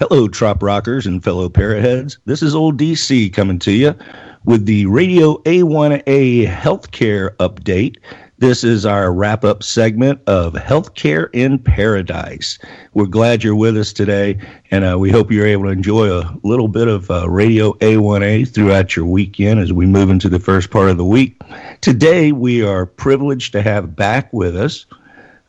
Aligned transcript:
Hello, 0.00 0.28
Trop 0.28 0.62
Rockers 0.62 1.06
and 1.06 1.24
fellow 1.24 1.48
Parrotheads. 1.48 2.18
This 2.24 2.40
is 2.40 2.54
Old 2.54 2.78
DC 2.78 3.32
coming 3.32 3.58
to 3.58 3.72
you 3.72 3.96
with 4.44 4.64
the 4.64 4.86
Radio 4.86 5.38
A1A 5.38 6.46
Healthcare 6.46 7.34
Update. 7.38 7.96
This 8.38 8.62
is 8.62 8.86
our 8.86 9.12
wrap 9.12 9.44
up 9.44 9.64
segment 9.64 10.20
of 10.28 10.52
Healthcare 10.52 11.28
in 11.32 11.58
Paradise. 11.58 12.60
We're 12.94 13.06
glad 13.06 13.42
you're 13.42 13.56
with 13.56 13.76
us 13.76 13.92
today, 13.92 14.38
and 14.70 14.84
uh, 14.84 14.96
we 15.00 15.10
hope 15.10 15.32
you're 15.32 15.44
able 15.44 15.64
to 15.64 15.70
enjoy 15.70 16.16
a 16.16 16.32
little 16.44 16.68
bit 16.68 16.86
of 16.86 17.10
uh, 17.10 17.28
Radio 17.28 17.72
A1A 17.78 18.54
throughout 18.54 18.94
your 18.94 19.06
weekend 19.06 19.58
as 19.58 19.72
we 19.72 19.84
move 19.84 20.10
into 20.10 20.28
the 20.28 20.38
first 20.38 20.70
part 20.70 20.90
of 20.90 20.96
the 20.96 21.04
week. 21.04 21.42
Today, 21.80 22.30
we 22.30 22.62
are 22.62 22.86
privileged 22.86 23.50
to 23.50 23.62
have 23.62 23.96
back 23.96 24.32
with 24.32 24.56
us 24.56 24.86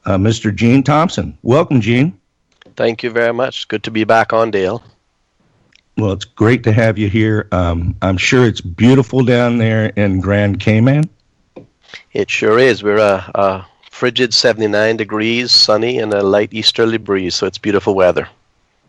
uh, 0.06 0.18
Mr. 0.18 0.54
Gene 0.54 0.82
Thompson. 0.82 1.38
Welcome, 1.44 1.82
Gene. 1.82 2.19
Thank 2.80 3.04
you 3.04 3.10
very 3.10 3.34
much. 3.34 3.68
Good 3.68 3.84
to 3.84 3.92
be 3.92 4.06
back 4.06 4.32
on, 4.32 4.52
Dale. 4.52 4.82
Well, 5.98 6.14
it's 6.14 6.24
great 6.24 6.64
to 6.64 6.72
have 6.72 6.98
you 6.98 7.10
here. 7.10 7.50
Um, 7.52 7.94
I'm 8.02 8.16
sure 8.16 8.46
it's 8.46 8.62
beautiful 8.62 9.26
down 9.26 9.58
there 9.58 9.88
in 9.98 10.22
Grand 10.22 10.62
Cayman. 10.62 11.10
It 12.14 12.30
sure 12.30 12.58
is. 12.58 12.82
We're 12.82 13.00
a, 13.00 13.30
a 13.36 13.66
frigid 13.92 14.34
79 14.34 14.96
degrees, 14.96 15.52
sunny, 15.52 16.00
and 16.00 16.14
a 16.14 16.24
light 16.24 16.54
easterly 16.54 16.98
breeze, 16.98 17.36
so 17.36 17.48
it's 17.48 17.58
beautiful 17.58 17.96
weather. 17.96 18.30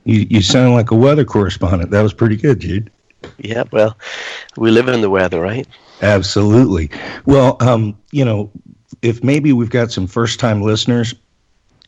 You, 0.05 0.25
you 0.31 0.41
sound 0.41 0.75
like 0.75 0.93
a 0.93 0.97
weather 0.97 1.25
correspondent. 1.25 1.91
That 1.91 2.03
was 2.03 2.15
pretty 2.15 2.37
good, 2.37 2.61
Jude. 2.61 2.93
Yeah, 3.39 3.65
well, 3.73 3.99
we 4.57 4.71
live 4.71 4.87
in 4.87 5.01
the 5.01 5.11
weather, 5.11 5.41
right? 5.41 5.67
Absolutely. 6.01 6.91
Well, 7.27 7.57
um, 7.59 7.99
you 8.13 8.25
know, 8.25 8.53
if 9.03 9.25
maybe 9.25 9.53
we've 9.53 9.69
got 9.69 9.91
some 9.91 10.07
first 10.07 10.39
time 10.39 10.63
listeners, 10.63 11.13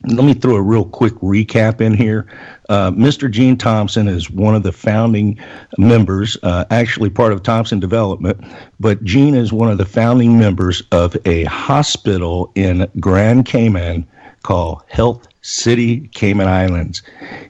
let 0.09 0.25
me 0.25 0.35
throw 0.35 0.57
a 0.57 0.63
real 0.63 0.85
quick 0.85 1.15
recap 1.15 1.81
in 1.81 1.95
here. 1.95 2.27
Uh, 2.69 2.91
Mr. 2.91 3.31
Gene 3.31 3.57
Thompson 3.57 4.09
is 4.09 4.31
one 4.31 4.55
of 4.55 4.63
the 4.63 4.73
founding 4.73 5.39
members, 5.79 6.37
uh, 6.43 6.65
actually 6.71 7.11
part 7.11 7.33
of 7.33 7.43
Thompson 7.43 7.79
Development, 7.79 8.43
but 8.81 9.03
Gene 9.05 9.35
is 9.35 9.53
one 9.53 9.71
of 9.71 9.79
the 9.79 9.85
founding 9.85 10.39
members 10.39 10.83
of 10.93 11.17
a 11.25 11.45
hospital 11.45 12.51
in 12.55 12.89
Grand 12.99 13.47
Cayman 13.47 14.07
called 14.43 14.83
Health 14.89 15.27
City 15.43 16.09
Cayman 16.09 16.49
Islands. 16.49 17.03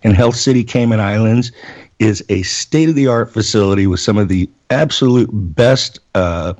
And 0.02 0.14
Health 0.14 0.36
City 0.36 0.64
Cayman 0.64 1.00
Islands 1.00 1.52
is 1.98 2.24
a 2.28 2.42
state 2.42 2.88
of 2.88 2.94
the 2.94 3.06
art 3.06 3.32
facility 3.32 3.86
with 3.86 4.00
some 4.00 4.18
of 4.18 4.28
the 4.28 4.50
absolute 4.70 5.30
best. 5.32 6.00
Uh, 6.14 6.54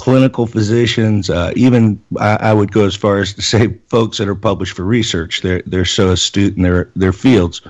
clinical 0.00 0.46
physicians, 0.46 1.28
uh, 1.28 1.52
even 1.54 2.02
I, 2.18 2.36
I, 2.40 2.52
would 2.54 2.72
go 2.72 2.86
as 2.86 2.96
far 2.96 3.18
as 3.18 3.34
to 3.34 3.42
say 3.42 3.68
folks 3.88 4.16
that 4.16 4.28
are 4.28 4.34
published 4.34 4.74
for 4.74 4.84
research. 4.84 5.42
They're 5.42 5.62
they're 5.66 5.84
so 5.84 6.10
astute 6.10 6.56
in 6.56 6.62
their 6.62 6.90
their 6.96 7.12
fields 7.12 7.60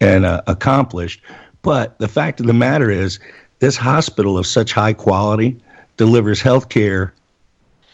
and 0.00 0.24
uh, 0.24 0.40
accomplished. 0.46 1.20
But 1.62 1.98
the 1.98 2.08
fact 2.08 2.40
of 2.40 2.46
the 2.46 2.54
matter 2.54 2.90
is, 2.90 3.18
this 3.58 3.76
hospital 3.76 4.38
of 4.38 4.46
such 4.46 4.72
high 4.72 4.94
quality 4.94 5.56
delivers 5.96 6.40
health 6.40 6.70
care 6.70 7.12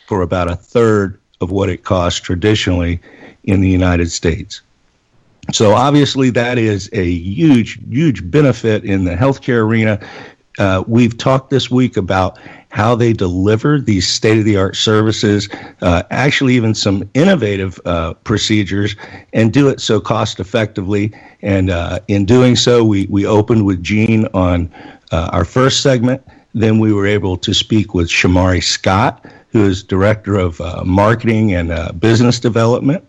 for 0.07 0.23
about 0.23 0.51
a 0.51 0.57
third 0.57 1.19
of 1.41 1.51
what 1.51 1.69
it 1.69 1.85
costs 1.85 2.21
traditionally 2.21 3.01
in 3.45 3.61
the 3.61 3.69
United 3.69 4.11
States. 4.11 4.61
So 5.53 5.73
obviously, 5.73 6.31
that 6.31 6.59
is 6.59 6.89
a 6.93 7.11
huge, 7.11 7.79
huge 7.89 8.29
benefit 8.31 8.85
in 8.85 9.05
the 9.05 9.15
healthcare 9.17 9.65
arena. 9.65 9.99
Uh, 10.61 10.85
we've 10.87 11.17
talked 11.17 11.49
this 11.49 11.71
week 11.71 11.97
about 11.97 12.39
how 12.69 12.95
they 12.95 13.15
deliver 13.15 13.81
these 13.81 14.07
state 14.07 14.39
of 14.39 14.45
the 14.45 14.59
art 14.59 14.77
services, 14.77 15.49
uh, 15.81 16.03
actually, 16.11 16.55
even 16.55 16.75
some 16.75 17.09
innovative 17.15 17.81
uh, 17.87 18.13
procedures, 18.25 18.95
and 19.33 19.55
do 19.55 19.69
it 19.69 19.81
so 19.81 19.99
cost 19.99 20.39
effectively. 20.39 21.13
And 21.41 21.71
uh, 21.71 22.01
in 22.09 22.27
doing 22.27 22.57
so, 22.57 22.85
we, 22.85 23.07
we 23.07 23.25
opened 23.25 23.65
with 23.65 23.83
Gene 23.83 24.27
on 24.35 24.71
uh, 25.13 25.31
our 25.33 25.47
first 25.47 25.83
segment. 25.83 26.23
Then 26.53 26.79
we 26.79 26.93
were 26.93 27.07
able 27.07 27.39
to 27.39 27.55
speak 27.55 27.95
with 27.95 28.09
Shamari 28.09 28.63
Scott, 28.63 29.25
who 29.53 29.65
is 29.65 29.83
Director 29.83 30.37
of 30.37 30.61
uh, 30.61 30.85
Marketing 30.85 31.55
and 31.55 31.99
Business 31.99 32.39
Development. 32.39 33.03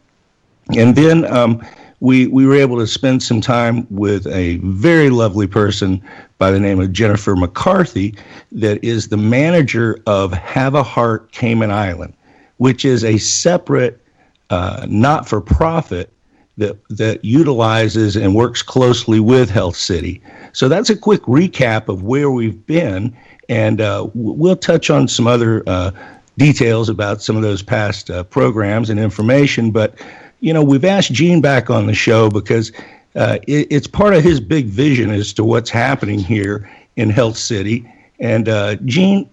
And 0.77 0.95
then 0.95 1.25
um, 1.25 1.61
we, 1.99 2.27
we 2.27 2.45
were 2.45 2.55
able 2.55 2.77
to 2.79 2.87
spend 2.87 3.21
some 3.21 3.41
time 3.41 3.85
with 3.89 4.25
a 4.27 4.55
very 4.57 5.09
lovely 5.09 5.47
person 5.47 6.01
by 6.41 6.49
the 6.49 6.59
name 6.59 6.79
of 6.79 6.91
Jennifer 6.91 7.35
McCarthy, 7.35 8.15
that 8.51 8.83
is 8.83 9.09
the 9.09 9.15
manager 9.15 10.01
of 10.07 10.33
Have 10.33 10.73
a 10.73 10.81
Heart 10.81 11.31
Cayman 11.31 11.69
Island, 11.69 12.15
which 12.57 12.83
is 12.83 13.03
a 13.03 13.19
separate, 13.19 14.01
uh, 14.49 14.87
not 14.89 15.29
for 15.29 15.39
profit 15.39 16.11
that, 16.57 16.79
that 16.89 17.23
utilizes 17.23 18.15
and 18.15 18.33
works 18.33 18.63
closely 18.63 19.19
with 19.19 19.51
Health 19.51 19.75
City. 19.75 20.19
So 20.51 20.67
that's 20.67 20.89
a 20.89 20.97
quick 20.97 21.21
recap 21.25 21.89
of 21.89 22.01
where 22.01 22.31
we've 22.31 22.65
been, 22.65 23.15
and 23.47 23.79
uh, 23.79 24.09
we'll 24.15 24.55
touch 24.55 24.89
on 24.89 25.07
some 25.07 25.27
other 25.27 25.61
uh, 25.67 25.91
details 26.39 26.89
about 26.89 27.21
some 27.21 27.35
of 27.35 27.43
those 27.43 27.61
past 27.61 28.09
uh, 28.09 28.23
programs 28.23 28.89
and 28.89 28.99
information. 28.99 29.69
But, 29.69 29.93
you 30.39 30.53
know, 30.53 30.63
we've 30.63 30.85
asked 30.85 31.13
Gene 31.13 31.39
back 31.39 31.69
on 31.69 31.85
the 31.85 31.93
show 31.93 32.31
because 32.31 32.71
uh, 33.15 33.39
it, 33.47 33.67
it's 33.69 33.87
part 33.87 34.13
of 34.13 34.23
his 34.23 34.39
big 34.39 34.67
vision 34.67 35.09
as 35.11 35.33
to 35.33 35.43
what's 35.43 35.69
happening 35.69 36.19
here 36.19 36.69
in 36.95 37.09
Health 37.09 37.37
City. 37.37 37.89
And 38.19 38.47
uh, 38.47 38.75
Gene, 38.85 39.29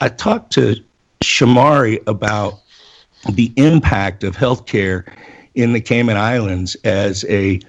I 0.00 0.08
talked 0.08 0.52
to 0.52 0.76
Shamari 1.22 2.02
about 2.06 2.60
the 3.32 3.52
impact 3.56 4.24
of 4.24 4.36
healthcare 4.36 5.10
in 5.54 5.72
the 5.72 5.80
Cayman 5.80 6.16
Islands 6.16 6.76
as 6.84 7.24
a 7.28 7.60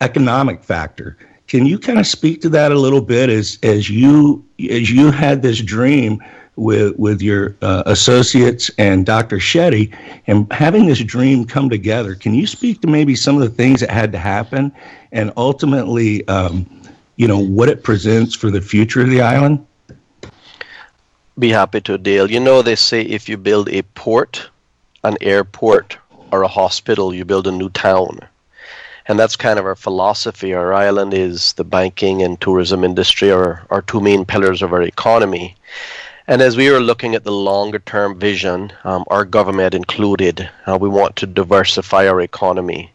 economic 0.00 0.62
factor. 0.62 1.16
Can 1.48 1.66
you 1.66 1.78
kind 1.78 1.98
of 1.98 2.06
speak 2.06 2.40
to 2.42 2.48
that 2.50 2.72
a 2.72 2.78
little 2.78 3.02
bit 3.02 3.28
as 3.28 3.58
as 3.62 3.90
you 3.90 4.44
as 4.70 4.90
you 4.90 5.10
had 5.10 5.42
this 5.42 5.60
dream 5.60 6.22
with 6.56 6.96
with 6.98 7.22
your 7.22 7.56
uh, 7.62 7.82
associates 7.86 8.70
and 8.78 9.06
Dr. 9.06 9.38
Shetty, 9.38 9.94
and 10.26 10.50
having 10.52 10.86
this 10.86 11.00
dream 11.00 11.44
come 11.44 11.70
together. 11.70 12.14
Can 12.14 12.34
you 12.34 12.46
speak 12.46 12.80
to 12.82 12.86
maybe 12.86 13.14
some 13.14 13.36
of 13.36 13.42
the 13.42 13.50
things 13.50 13.80
that 13.80 13.90
had 13.90 14.12
to 14.12 14.18
happen, 14.18 14.72
and 15.12 15.32
ultimately, 15.36 16.26
um, 16.28 16.66
you 17.16 17.26
know, 17.26 17.38
what 17.38 17.68
it 17.68 17.82
presents 17.82 18.34
for 18.34 18.50
the 18.50 18.60
future 18.60 19.00
of 19.00 19.10
the 19.10 19.22
island? 19.22 19.64
Be 21.38 21.48
happy 21.48 21.80
to, 21.82 21.96
Dale. 21.96 22.30
You 22.30 22.40
know, 22.40 22.60
they 22.60 22.76
say 22.76 23.00
if 23.00 23.28
you 23.28 23.38
build 23.38 23.68
a 23.70 23.82
port, 23.82 24.50
an 25.02 25.16
airport, 25.22 25.96
or 26.30 26.42
a 26.42 26.48
hospital, 26.48 27.14
you 27.14 27.24
build 27.24 27.46
a 27.46 27.52
new 27.52 27.70
town. 27.70 28.20
And 29.06 29.18
that's 29.18 29.34
kind 29.34 29.58
of 29.58 29.64
our 29.64 29.74
philosophy. 29.74 30.54
Our 30.54 30.72
island 30.72 31.12
is 31.12 31.54
the 31.54 31.64
banking 31.64 32.22
and 32.22 32.40
tourism 32.40 32.84
industry, 32.84 33.30
are 33.30 33.66
our 33.70 33.82
two 33.82 34.00
main 34.00 34.24
pillars 34.24 34.62
of 34.62 34.72
our 34.72 34.82
economy. 34.82 35.56
And 36.28 36.40
as 36.40 36.56
we 36.56 36.70
were 36.70 36.80
looking 36.80 37.14
at 37.14 37.24
the 37.24 37.32
longer 37.32 37.80
term 37.80 38.18
vision, 38.18 38.72
um, 38.84 39.04
our 39.08 39.24
government 39.24 39.74
included, 39.74 40.48
uh, 40.66 40.78
we 40.80 40.88
want 40.88 41.16
to 41.16 41.26
diversify 41.26 42.06
our 42.06 42.20
economy. 42.20 42.92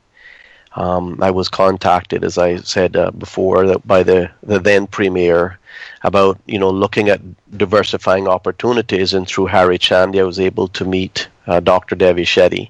Um, 0.75 1.21
I 1.21 1.31
was 1.31 1.49
contacted, 1.49 2.23
as 2.23 2.37
I 2.37 2.57
said 2.57 2.95
uh, 2.95 3.11
before, 3.11 3.79
by 3.79 4.03
the, 4.03 4.29
the 4.43 4.59
then 4.59 4.87
premier 4.87 5.57
about 6.03 6.39
you 6.45 6.59
know 6.59 6.69
looking 6.69 7.09
at 7.09 7.19
diversifying 7.57 8.27
opportunities, 8.27 9.13
and 9.13 9.27
through 9.27 9.47
Harry 9.47 9.79
Chandy, 9.79 10.19
I 10.19 10.23
was 10.23 10.39
able 10.39 10.67
to 10.69 10.85
meet 10.85 11.27
uh, 11.47 11.59
Dr. 11.59 11.95
Devi 11.95 12.23
Shetty. 12.23 12.69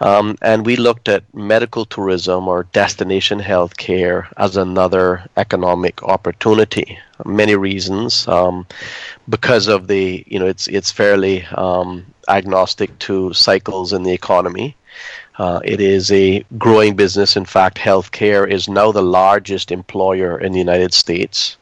Um, 0.00 0.36
and 0.42 0.66
we 0.66 0.76
looked 0.76 1.08
at 1.08 1.22
medical 1.34 1.84
tourism 1.84 2.48
or 2.48 2.64
destination 2.64 3.40
healthcare 3.40 4.26
as 4.36 4.56
another 4.56 5.24
economic 5.36 6.02
opportunity. 6.02 6.98
Many 7.24 7.54
reasons, 7.54 8.26
um, 8.26 8.66
because 9.28 9.68
of 9.68 9.86
the 9.86 10.24
you 10.26 10.38
know 10.38 10.46
it's 10.46 10.66
it's 10.66 10.90
fairly 10.90 11.44
um, 11.44 12.06
agnostic 12.28 12.98
to 13.00 13.32
cycles 13.32 13.92
in 13.92 14.02
the 14.02 14.12
economy. 14.12 14.76
Uh, 15.36 15.60
it 15.64 15.80
is 15.80 16.12
a 16.12 16.44
growing 16.58 16.94
business. 16.94 17.36
In 17.36 17.44
fact, 17.44 17.76
healthcare 17.78 18.48
is 18.48 18.68
now 18.68 18.92
the 18.92 19.02
largest 19.02 19.72
employer 19.72 20.38
in 20.38 20.52
the 20.52 20.58
United 20.58 20.94
States. 20.94 21.56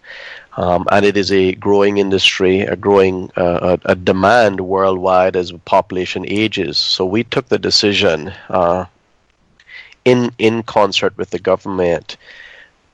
Um, 0.56 0.86
and 0.92 1.04
it 1.06 1.16
is 1.16 1.32
a 1.32 1.52
growing 1.54 1.98
industry, 1.98 2.60
a 2.60 2.76
growing 2.76 3.30
uh, 3.36 3.76
a, 3.86 3.92
a, 3.92 3.94
demand 3.94 4.60
worldwide 4.60 5.34
as 5.34 5.50
population 5.64 6.26
ages. 6.28 6.76
So 6.76 7.06
we 7.06 7.24
took 7.24 7.48
the 7.48 7.58
decision, 7.58 8.32
uh, 8.50 8.84
in 10.04 10.30
in 10.38 10.62
concert 10.62 11.16
with 11.16 11.30
the 11.30 11.38
government, 11.38 12.16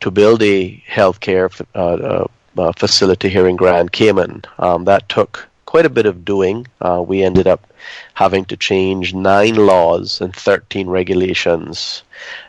to 0.00 0.10
build 0.10 0.43
a 0.43 0.82
healthcare 0.88 1.50
uh, 1.75 1.78
uh, 1.78 2.26
uh, 2.56 2.72
facility 2.72 3.28
here 3.28 3.49
in 3.49 3.56
Grand 3.56 3.93
Cayman. 3.93 4.44
Um, 4.58 4.84
that 4.84 5.08
took 5.08 5.49
quite 5.66 5.87
a 5.87 5.90
bit 5.90 6.06
of 6.06 6.25
doing. 6.25 6.66
Uh, 6.81 7.02
we 7.06 7.22
ended 7.22 7.46
up 7.46 7.66
having 8.14 8.44
to 8.46 8.56
change 8.56 9.14
nine 9.14 9.54
laws 9.54 10.20
and 10.20 10.34
13 10.34 10.88
regulations. 10.88 12.02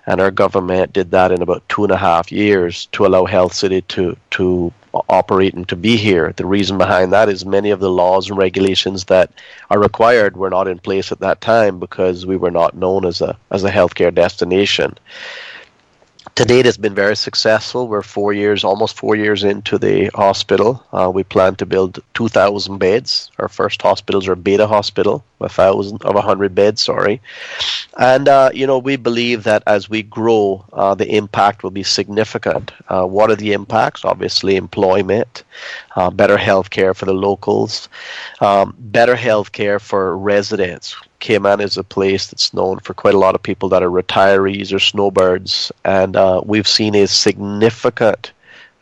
And 0.06 0.22
our 0.22 0.32
government 0.32 0.94
did 0.94 1.12
that 1.12 1.32
in 1.32 1.42
about 1.42 1.68
two 1.68 1.84
and 1.84 1.92
a 1.92 1.98
half 1.98 2.32
years 2.32 2.88
to 2.94 3.06
allow 3.06 3.26
Health 3.26 3.54
City 3.54 3.82
to, 3.82 4.16
to 4.32 4.74
operate 4.94 5.54
and 5.54 5.68
to 5.70 5.76
be 5.76 5.98
here. 5.98 6.34
The 6.36 6.46
reason 6.46 6.78
behind 6.78 7.14
that 7.14 7.30
is 7.30 7.46
many 7.46 7.72
of 7.72 7.80
the 7.80 7.90
laws 7.90 8.30
and 8.30 8.38
regulations 8.38 9.06
that 9.06 9.32
are 9.70 9.80
required 9.80 10.38
were 10.38 10.50
not 10.50 10.68
in 10.68 10.80
place 10.80 11.12
at 11.12 11.20
that 11.20 11.42
time 11.42 11.80
because 11.80 12.26
we 12.26 12.38
were 12.38 12.52
not 12.52 12.76
known 12.76 13.06
as 13.06 13.22
a 13.22 13.38
as 13.52 13.64
a 13.64 13.72
healthcare 13.72 14.14
destination. 14.14 14.96
To 16.40 16.46
date, 16.46 16.66
it's 16.66 16.78
been 16.78 16.96
very 16.96 17.18
successful. 17.18 17.90
We're 17.90 18.02
four 18.02 18.32
years, 18.32 18.64
almost 18.64 18.96
four 18.96 19.18
years 19.18 19.44
into 19.44 19.78
the 19.78 20.10
hospital. 20.16 20.82
Uh, 20.94 21.12
we 21.14 21.26
plan 21.26 21.56
to 21.56 21.66
build 21.66 22.00
2,000 22.14 22.78
beds. 22.78 23.30
Our 23.40 23.50
first 23.50 23.82
hospitals 23.82 24.26
are 24.30 24.38
Beta 24.38 24.66
Hospital, 24.66 25.22
a 25.42 25.50
thousand 25.50 26.02
of 26.06 26.16
100 26.16 26.56
beds, 26.56 26.82
sorry. 26.82 27.20
And, 27.98 28.30
uh, 28.30 28.52
you 28.54 28.66
know, 28.66 28.78
we 28.78 28.96
believe 28.96 29.44
that 29.44 29.64
as 29.68 29.90
we 29.90 30.02
grow, 30.02 30.64
uh, 30.72 30.96
the 30.96 31.14
impact 31.14 31.62
will 31.62 31.72
be 31.72 31.84
significant. 31.84 32.72
Uh, 32.88 33.04
what 33.04 33.30
are 33.30 33.36
the 33.36 33.52
impacts? 33.52 34.06
Obviously, 34.06 34.56
employment, 34.56 35.44
uh, 35.98 36.10
better 36.10 36.38
health 36.38 36.70
care 36.70 36.94
for 36.94 37.04
the 37.04 37.14
locals, 37.14 37.90
um, 38.40 38.74
better 38.80 39.18
health 39.18 39.52
care 39.52 39.78
for 39.78 40.18
residents. 40.18 40.96
Cayman 41.20 41.60
is 41.60 41.78
a 41.78 41.84
place 41.84 42.28
that's 42.28 42.54
known 42.54 42.80
for 42.80 42.94
quite 42.94 43.14
a 43.14 43.20
lot 43.20 43.36
of 43.36 43.44
people 43.44 43.70
that 43.70 43.84
are 43.84 43.90
retirees 43.90 44.74
or 44.74 44.80
snowbirds, 44.80 45.72
and 45.84 46.16
uh, 46.16 46.42
we've 46.46 46.68
seen 46.68 46.96
a 46.96 47.08
significant 47.08 48.32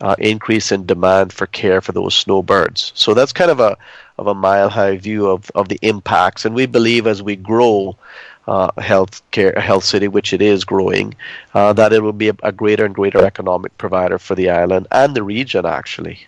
uh, 0.02 0.16
increase 0.20 0.72
in 0.72 0.86
demand 0.86 1.34
for 1.34 1.48
care 1.48 1.82
for 1.82 1.92
those 1.92 2.16
snowbirds. 2.16 2.92
So 2.96 3.14
that's 3.14 3.34
kind 3.34 3.52
of 3.52 3.60
a 3.60 3.78
of 4.20 4.28
a 4.28 4.34
mile 4.34 4.70
high 4.70 4.98
view 4.98 5.28
of, 5.28 5.52
of 5.54 5.70
the 5.70 5.80
impacts, 5.82 6.46
and 6.46 6.56
we 6.56 6.66
believe 6.66 7.08
as 7.08 7.22
we 7.22 7.36
grow. 7.36 7.98
Uh, 8.48 8.72
health 8.78 9.22
care, 9.32 9.60
health 9.60 9.84
city, 9.84 10.08
which 10.08 10.32
it 10.32 10.42
is 10.42 10.64
growing, 10.64 11.14
uh, 11.54 11.74
that 11.74 11.92
it 11.92 12.02
will 12.02 12.14
be 12.14 12.30
a, 12.30 12.36
a 12.44 12.52
greater 12.54 12.86
and 12.86 12.96
greater 12.96 13.26
economic 13.26 13.78
provider 13.78 14.18
for 14.18 14.36
the 14.36 14.50
island 14.50 14.88
and 14.90 15.14
the 15.14 15.22
region, 15.22 15.66
actually. 15.66 16.26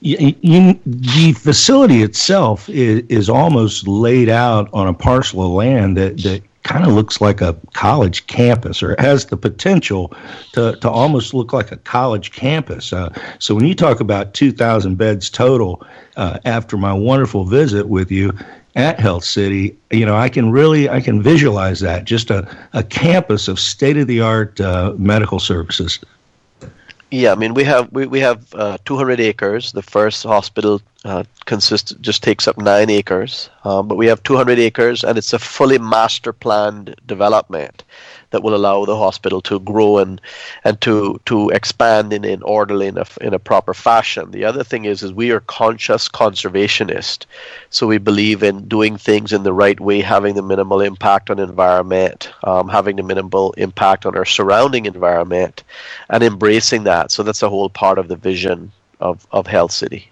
You, 0.00 0.80
the 0.86 1.32
facility 1.32 2.02
itself 2.02 2.68
is, 2.70 3.02
is, 3.08 3.28
almost 3.28 3.86
laid 3.86 4.30
out 4.30 4.70
on 4.72 4.88
a 4.88 4.94
parcel 4.94 5.44
of 5.44 5.50
land 5.50 5.98
that, 5.98 6.16
that 6.22 6.42
kind 6.62 6.86
of 6.86 6.92
looks 6.92 7.20
like 7.20 7.40
a 7.40 7.56
college 7.72 8.26
campus 8.26 8.82
or 8.82 8.94
has 8.98 9.26
the 9.26 9.36
potential 9.36 10.14
to, 10.52 10.76
to 10.76 10.90
almost 10.90 11.34
look 11.34 11.52
like 11.52 11.72
a 11.72 11.76
college 11.78 12.32
campus. 12.32 12.92
Uh, 12.92 13.12
so 13.38 13.54
when 13.54 13.64
you 13.64 13.74
talk 13.74 14.00
about 14.00 14.34
2,000 14.34 14.96
beds 14.96 15.30
total 15.30 15.84
uh, 16.16 16.38
after 16.44 16.76
my 16.76 16.92
wonderful 16.92 17.44
visit 17.44 17.88
with 17.88 18.10
you 18.10 18.32
at 18.76 19.00
Health 19.00 19.24
City, 19.24 19.76
you 19.90 20.06
know, 20.06 20.16
I 20.16 20.28
can 20.28 20.50
really, 20.50 20.88
I 20.88 21.00
can 21.00 21.22
visualize 21.22 21.80
that, 21.80 22.04
just 22.04 22.30
a, 22.30 22.48
a 22.72 22.82
campus 22.82 23.48
of 23.48 23.58
state-of-the-art 23.58 24.60
uh, 24.60 24.94
medical 24.96 25.40
services. 25.40 25.98
Yeah, 27.10 27.32
I 27.32 27.34
mean 27.34 27.54
we 27.54 27.64
have 27.64 27.90
we, 27.92 28.06
we 28.06 28.20
have 28.20 28.54
uh, 28.54 28.78
200 28.84 29.20
acres. 29.20 29.72
The 29.72 29.82
first 29.82 30.22
hospital 30.24 30.80
uh, 31.04 31.24
consists 31.44 31.92
just 32.00 32.22
takes 32.22 32.46
up 32.46 32.56
nine 32.58 32.88
acres, 32.90 33.50
um, 33.64 33.88
but 33.88 33.96
we 33.96 34.06
have 34.06 34.22
200 34.22 34.58
acres, 34.58 35.02
and 35.02 35.18
it's 35.18 35.32
a 35.32 35.38
fully 35.38 35.78
master 35.78 36.32
planned 36.32 36.94
development 37.06 37.82
that 38.30 38.42
will 38.42 38.54
allow 38.54 38.84
the 38.84 38.96
hospital 38.96 39.40
to 39.42 39.60
grow 39.60 39.98
and 39.98 40.20
and 40.64 40.80
to 40.80 41.20
to 41.26 41.50
expand 41.50 42.12
in 42.12 42.24
an 42.24 42.42
orderly 42.42 42.86
in 42.86 42.98
a, 42.98 43.04
in 43.20 43.34
a 43.34 43.38
proper 43.38 43.74
fashion. 43.74 44.30
The 44.30 44.44
other 44.44 44.64
thing 44.64 44.84
is 44.84 45.02
is 45.02 45.12
we 45.12 45.30
are 45.32 45.40
conscious 45.40 46.08
conservationist, 46.08 47.26
so 47.70 47.86
we 47.86 47.98
believe 47.98 48.42
in 48.42 48.68
doing 48.68 48.96
things 48.96 49.32
in 49.32 49.42
the 49.42 49.52
right 49.52 49.78
way, 49.80 50.00
having 50.00 50.34
the 50.34 50.42
minimal 50.42 50.80
impact 50.80 51.30
on 51.30 51.38
environment, 51.38 52.30
um, 52.44 52.68
having 52.68 52.96
the 52.96 53.02
minimal 53.02 53.52
impact 53.52 54.06
on 54.06 54.16
our 54.16 54.24
surrounding 54.24 54.86
environment, 54.86 55.62
and 56.08 56.22
embracing 56.22 56.84
that. 56.84 57.10
So 57.10 57.22
that's 57.22 57.42
a 57.42 57.48
whole 57.48 57.70
part 57.70 57.98
of 57.98 58.08
the 58.08 58.16
vision 58.16 58.72
of 59.00 59.26
of 59.32 59.46
Health 59.46 59.72
City. 59.72 60.10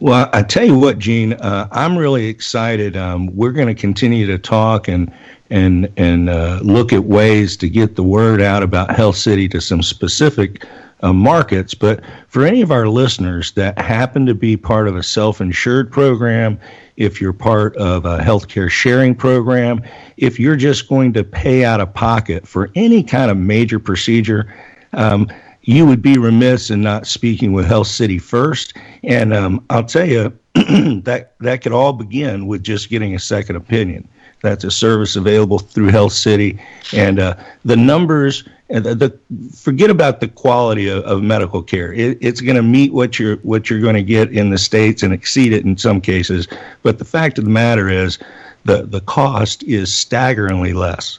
Well, 0.00 0.30
I 0.32 0.42
tell 0.42 0.64
you 0.64 0.78
what, 0.78 0.98
Gene, 0.98 1.34
uh, 1.34 1.68
I'm 1.70 1.96
really 1.96 2.26
excited. 2.26 2.96
Um, 2.96 3.34
we're 3.36 3.52
going 3.52 3.68
to 3.68 3.74
continue 3.74 4.26
to 4.26 4.38
talk 4.38 4.88
and 4.88 5.12
and 5.50 5.92
and 5.96 6.30
uh, 6.30 6.60
look 6.62 6.92
at 6.92 7.04
ways 7.04 7.56
to 7.58 7.68
get 7.68 7.96
the 7.96 8.02
word 8.02 8.40
out 8.40 8.62
about 8.62 8.94
Health 8.94 9.16
City 9.16 9.48
to 9.48 9.60
some 9.60 9.82
specific 9.82 10.64
uh, 11.02 11.12
markets. 11.12 11.74
But 11.74 12.02
for 12.28 12.44
any 12.46 12.62
of 12.62 12.70
our 12.70 12.88
listeners 12.88 13.52
that 13.52 13.78
happen 13.78 14.26
to 14.26 14.34
be 14.34 14.56
part 14.56 14.88
of 14.88 14.96
a 14.96 15.02
self-insured 15.02 15.90
program, 15.90 16.58
if 16.96 17.20
you're 17.20 17.32
part 17.32 17.76
of 17.76 18.04
a 18.04 18.18
healthcare 18.18 18.70
sharing 18.70 19.14
program, 19.14 19.82
if 20.16 20.38
you're 20.38 20.56
just 20.56 20.88
going 20.88 21.12
to 21.14 21.24
pay 21.24 21.64
out 21.64 21.80
of 21.80 21.92
pocket 21.92 22.46
for 22.46 22.70
any 22.74 23.02
kind 23.02 23.30
of 23.30 23.36
major 23.36 23.78
procedure. 23.78 24.54
Um, 24.92 25.28
you 25.62 25.86
would 25.86 26.02
be 26.02 26.18
remiss 26.18 26.70
in 26.70 26.80
not 26.80 27.06
speaking 27.06 27.52
with 27.52 27.66
Health 27.66 27.88
City 27.88 28.18
first. 28.18 28.76
And 29.02 29.32
um, 29.32 29.64
I'll 29.70 29.84
tell 29.84 30.06
you, 30.06 30.36
that 30.54 31.34
that 31.40 31.62
could 31.62 31.72
all 31.72 31.92
begin 31.92 32.46
with 32.46 32.62
just 32.62 32.88
getting 32.88 33.14
a 33.14 33.18
second 33.18 33.56
opinion. 33.56 34.08
That's 34.42 34.64
a 34.64 34.70
service 34.70 35.16
available 35.16 35.58
through 35.58 35.88
Health 35.88 36.12
City, 36.12 36.58
and 36.92 37.18
uh, 37.18 37.36
the 37.64 37.76
numbers. 37.76 38.48
And 38.72 38.84
the, 38.84 38.94
the, 38.94 39.18
forget 39.52 39.90
about 39.90 40.20
the 40.20 40.28
quality 40.28 40.88
of, 40.88 41.02
of 41.02 41.22
medical 41.22 41.60
care. 41.60 41.92
It, 41.92 42.18
it's 42.20 42.40
going 42.40 42.54
to 42.54 42.62
meet 42.62 42.92
what 42.92 43.18
you're 43.18 43.36
what 43.38 43.68
you're 43.68 43.80
going 43.80 43.96
to 43.96 44.02
get 44.02 44.30
in 44.30 44.50
the 44.50 44.58
states 44.58 45.02
and 45.02 45.12
exceed 45.12 45.52
it 45.52 45.64
in 45.64 45.76
some 45.76 46.00
cases. 46.00 46.46
But 46.82 46.98
the 46.98 47.04
fact 47.04 47.36
of 47.38 47.44
the 47.44 47.50
matter 47.50 47.88
is, 47.88 48.18
the 48.64 48.84
the 48.84 49.00
cost 49.00 49.62
is 49.64 49.92
staggeringly 49.92 50.72
less. 50.72 51.18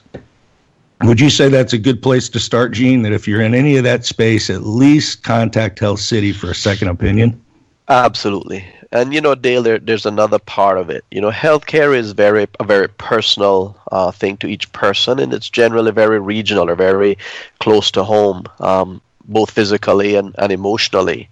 Would 1.04 1.20
you 1.20 1.30
say 1.30 1.48
that's 1.48 1.72
a 1.72 1.78
good 1.78 2.02
place 2.02 2.28
to 2.30 2.38
start, 2.38 2.72
Gene? 2.72 3.02
That 3.02 3.12
if 3.12 3.26
you're 3.26 3.40
in 3.40 3.54
any 3.54 3.76
of 3.76 3.84
that 3.84 4.04
space, 4.04 4.48
at 4.50 4.62
least 4.62 5.22
contact 5.22 5.78
Health 5.78 6.00
City 6.00 6.32
for 6.32 6.50
a 6.50 6.54
second 6.54 6.88
opinion. 6.88 7.40
Absolutely. 7.88 8.64
And 8.92 9.14
you 9.14 9.20
know, 9.20 9.34
Dale, 9.34 9.62
there, 9.62 9.78
there's 9.78 10.06
another 10.06 10.38
part 10.38 10.78
of 10.78 10.90
it. 10.90 11.04
You 11.10 11.20
know, 11.20 11.30
healthcare 11.30 11.96
is 11.96 12.12
very 12.12 12.46
a 12.60 12.64
very 12.64 12.88
personal 12.88 13.76
uh, 13.90 14.10
thing 14.10 14.36
to 14.38 14.46
each 14.46 14.70
person, 14.72 15.18
and 15.18 15.32
it's 15.32 15.48
generally 15.48 15.92
very 15.92 16.20
regional 16.20 16.68
or 16.68 16.74
very 16.74 17.16
close 17.58 17.90
to 17.92 18.04
home, 18.04 18.44
um, 18.60 19.00
both 19.24 19.50
physically 19.50 20.14
and, 20.14 20.34
and 20.38 20.52
emotionally. 20.52 21.28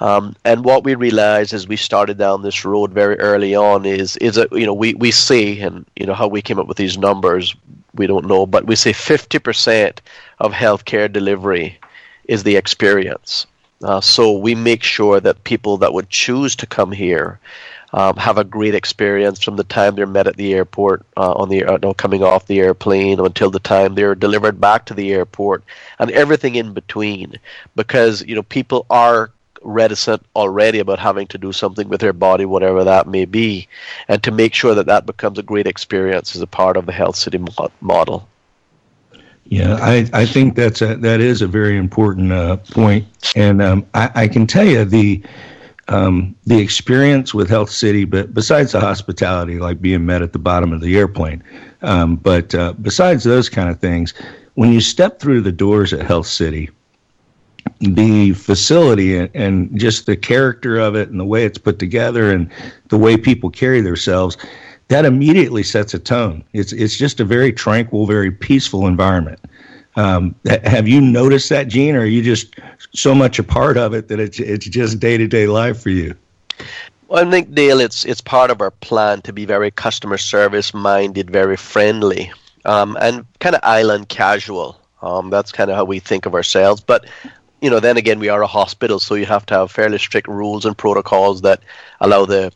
Um, 0.00 0.36
and 0.44 0.64
what 0.64 0.84
we 0.84 0.94
realized 0.94 1.52
as 1.52 1.66
we 1.66 1.76
started 1.76 2.18
down 2.18 2.42
this 2.42 2.64
road 2.64 2.92
very 2.92 3.18
early 3.18 3.54
on 3.54 3.84
is 3.84 4.16
is 4.18 4.36
that 4.36 4.52
you 4.52 4.64
know 4.66 4.74
we 4.74 4.94
we 4.94 5.10
see 5.10 5.60
and 5.60 5.84
you 5.96 6.06
know 6.06 6.14
how 6.14 6.28
we 6.28 6.40
came 6.40 6.58
up 6.58 6.68
with 6.68 6.76
these 6.76 6.96
numbers 6.96 7.56
we 7.98 8.06
don't 8.06 8.26
know, 8.26 8.46
but 8.46 8.66
we 8.66 8.76
say 8.76 8.92
50% 8.92 9.98
of 10.38 10.52
healthcare 10.52 11.12
delivery 11.12 11.78
is 12.24 12.44
the 12.44 12.56
experience. 12.56 13.46
Uh, 13.82 14.00
so 14.00 14.36
we 14.36 14.54
make 14.54 14.82
sure 14.82 15.20
that 15.20 15.44
people 15.44 15.76
that 15.78 15.92
would 15.92 16.10
choose 16.10 16.56
to 16.56 16.66
come 16.66 16.92
here 16.92 17.38
um, 17.92 18.16
have 18.16 18.36
a 18.36 18.44
great 18.44 18.74
experience 18.74 19.42
from 19.42 19.56
the 19.56 19.64
time 19.64 19.94
they're 19.94 20.06
met 20.06 20.26
at 20.26 20.36
the 20.36 20.52
airport 20.52 21.06
uh, 21.16 21.32
on 21.32 21.48
the 21.48 21.64
uh, 21.64 21.78
no, 21.82 21.94
coming 21.94 22.22
off 22.22 22.46
the 22.46 22.60
airplane 22.60 23.18
until 23.18 23.50
the 23.50 23.60
time 23.60 23.94
they're 23.94 24.14
delivered 24.14 24.60
back 24.60 24.84
to 24.84 24.94
the 24.94 25.12
airport 25.12 25.64
and 25.98 26.10
everything 26.10 26.56
in 26.56 26.74
between 26.74 27.34
because 27.76 28.22
you 28.26 28.34
know 28.34 28.42
people 28.42 28.84
are 28.90 29.30
reticent 29.62 30.24
already 30.36 30.78
about 30.78 30.98
having 30.98 31.26
to 31.28 31.38
do 31.38 31.52
something 31.52 31.88
with 31.88 32.00
their 32.00 32.12
body 32.12 32.44
whatever 32.44 32.84
that 32.84 33.06
may 33.06 33.24
be 33.24 33.68
and 34.08 34.22
to 34.22 34.30
make 34.30 34.54
sure 34.54 34.74
that 34.74 34.86
that 34.86 35.06
becomes 35.06 35.38
a 35.38 35.42
great 35.42 35.66
experience 35.66 36.34
as 36.34 36.42
a 36.42 36.46
part 36.46 36.76
of 36.76 36.86
the 36.86 36.92
health 36.92 37.16
city 37.16 37.40
model. 37.80 38.28
Yeah, 39.46 39.78
I, 39.80 40.08
I 40.12 40.26
think 40.26 40.56
that's 40.56 40.82
a, 40.82 40.96
that 40.96 41.20
is 41.20 41.40
a 41.40 41.46
very 41.46 41.78
important 41.78 42.32
uh, 42.32 42.56
point, 42.56 43.06
and 43.34 43.62
um, 43.62 43.86
I, 43.94 44.10
I, 44.14 44.28
can 44.28 44.46
tell 44.46 44.66
you 44.66 44.84
the 44.84 45.22
um, 45.88 46.36
the 46.44 46.60
experience 46.60 47.32
with 47.32 47.48
Health 47.48 47.70
City, 47.70 48.04
but 48.04 48.34
besides 48.34 48.72
the 48.72 48.80
hospitality, 48.80 49.58
like 49.58 49.80
being 49.80 50.04
met 50.04 50.20
at 50.20 50.34
the 50.34 50.38
bottom 50.38 50.70
of 50.70 50.82
the 50.82 50.98
airplane, 50.98 51.42
um, 51.80 52.16
but 52.16 52.54
uh, 52.54 52.74
besides 52.74 53.24
those 53.24 53.48
kind 53.48 53.70
of 53.70 53.80
things, 53.80 54.12
when 54.54 54.70
you 54.70 54.82
step 54.82 55.18
through 55.18 55.40
the 55.40 55.52
doors 55.52 55.94
at 55.94 56.04
Health 56.04 56.26
City, 56.26 56.68
the 57.80 58.32
facility 58.32 59.16
and, 59.16 59.78
just 59.78 60.06
the 60.06 60.16
character 60.16 60.78
of 60.78 60.94
it 60.96 61.08
and 61.10 61.20
the 61.20 61.24
way 61.24 61.44
it's 61.44 61.58
put 61.58 61.78
together 61.78 62.32
and 62.32 62.50
the 62.88 62.98
way 62.98 63.16
people 63.16 63.50
carry 63.50 63.80
themselves 63.80 64.36
that 64.88 65.04
immediately 65.04 65.62
sets 65.62 65.94
a 65.94 65.98
tone. 65.98 66.42
It's 66.54 66.72
it's 66.72 66.96
just 66.96 67.20
a 67.20 67.24
very 67.24 67.52
tranquil, 67.52 68.06
very 68.06 68.30
peaceful 68.30 68.86
environment. 68.86 69.38
Um, 69.96 70.34
have 70.64 70.88
you 70.88 71.00
noticed 71.00 71.48
that, 71.50 71.68
Gene, 71.68 71.94
or 71.94 72.00
are 72.00 72.06
you 72.06 72.22
just 72.22 72.54
so 72.94 73.14
much 73.14 73.38
a 73.38 73.44
part 73.44 73.76
of 73.76 73.94
it 73.94 74.08
that 74.08 74.18
it's 74.18 74.40
it's 74.40 74.66
just 74.66 74.98
day 74.98 75.16
to 75.18 75.26
day 75.26 75.46
life 75.46 75.80
for 75.80 75.90
you? 75.90 76.14
Well, 77.08 77.26
I 77.26 77.30
think 77.30 77.54
Dale, 77.54 77.80
it's 77.80 78.04
it's 78.04 78.20
part 78.20 78.50
of 78.50 78.60
our 78.60 78.70
plan 78.70 79.22
to 79.22 79.32
be 79.32 79.44
very 79.44 79.70
customer 79.70 80.18
service 80.18 80.72
minded, 80.72 81.30
very 81.30 81.56
friendly, 81.56 82.32
um, 82.64 82.96
and 83.00 83.26
kind 83.40 83.54
of 83.54 83.60
island 83.64 84.08
casual. 84.08 84.80
Um, 85.02 85.30
that's 85.30 85.52
kind 85.52 85.70
of 85.70 85.76
how 85.76 85.84
we 85.84 86.00
think 86.00 86.26
of 86.26 86.34
ourselves. 86.34 86.80
But 86.80 87.06
you 87.60 87.70
know, 87.70 87.80
then 87.80 87.96
again, 87.96 88.18
we 88.18 88.28
are 88.28 88.42
a 88.42 88.46
hospital, 88.46 89.00
so 89.00 89.14
you 89.14 89.26
have 89.26 89.46
to 89.46 89.54
have 89.54 89.70
fairly 89.70 89.98
strict 89.98 90.28
rules 90.28 90.64
and 90.64 90.76
protocols 90.76 91.42
that 91.42 91.60
allow 92.00 92.24
the 92.24 92.52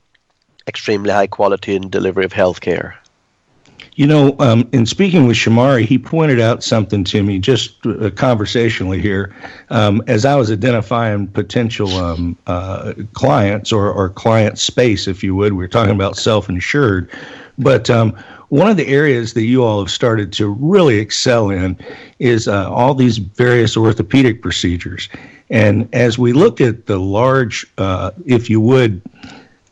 extremely 0.68 1.10
high 1.10 1.26
quality 1.26 1.74
and 1.74 1.90
delivery 1.90 2.24
of 2.24 2.32
healthcare. 2.32 2.94
You 3.94 4.06
know, 4.06 4.36
um, 4.38 4.66
in 4.72 4.86
speaking 4.86 5.26
with 5.26 5.36
Shamari, 5.36 5.84
he 5.84 5.98
pointed 5.98 6.40
out 6.40 6.64
something 6.64 7.04
to 7.04 7.22
me 7.22 7.38
just 7.38 7.84
uh, 7.84 8.08
conversationally 8.10 9.02
here 9.02 9.34
um, 9.68 10.02
as 10.06 10.24
I 10.24 10.34
was 10.34 10.50
identifying 10.50 11.26
potential 11.26 11.94
um, 11.96 12.38
uh, 12.46 12.94
clients 13.12 13.70
or, 13.70 13.92
or 13.92 14.08
client 14.08 14.58
space, 14.58 15.06
if 15.06 15.22
you 15.22 15.34
would. 15.36 15.52
We 15.52 15.64
are 15.64 15.68
talking 15.68 15.94
about 15.94 16.16
self 16.16 16.48
insured. 16.48 17.10
But 17.58 17.90
um, 17.90 18.16
one 18.52 18.68
of 18.68 18.76
the 18.76 18.86
areas 18.86 19.32
that 19.32 19.44
you 19.44 19.64
all 19.64 19.78
have 19.78 19.90
started 19.90 20.30
to 20.30 20.46
really 20.46 20.98
excel 20.98 21.48
in 21.48 21.74
is 22.18 22.46
uh, 22.46 22.70
all 22.70 22.92
these 22.92 23.16
various 23.16 23.78
orthopedic 23.78 24.42
procedures. 24.42 25.08
And 25.48 25.88
as 25.94 26.18
we 26.18 26.34
look 26.34 26.60
at 26.60 26.84
the 26.84 27.00
large, 27.00 27.66
uh, 27.78 28.10
if 28.26 28.50
you 28.50 28.60
would, 28.60 29.00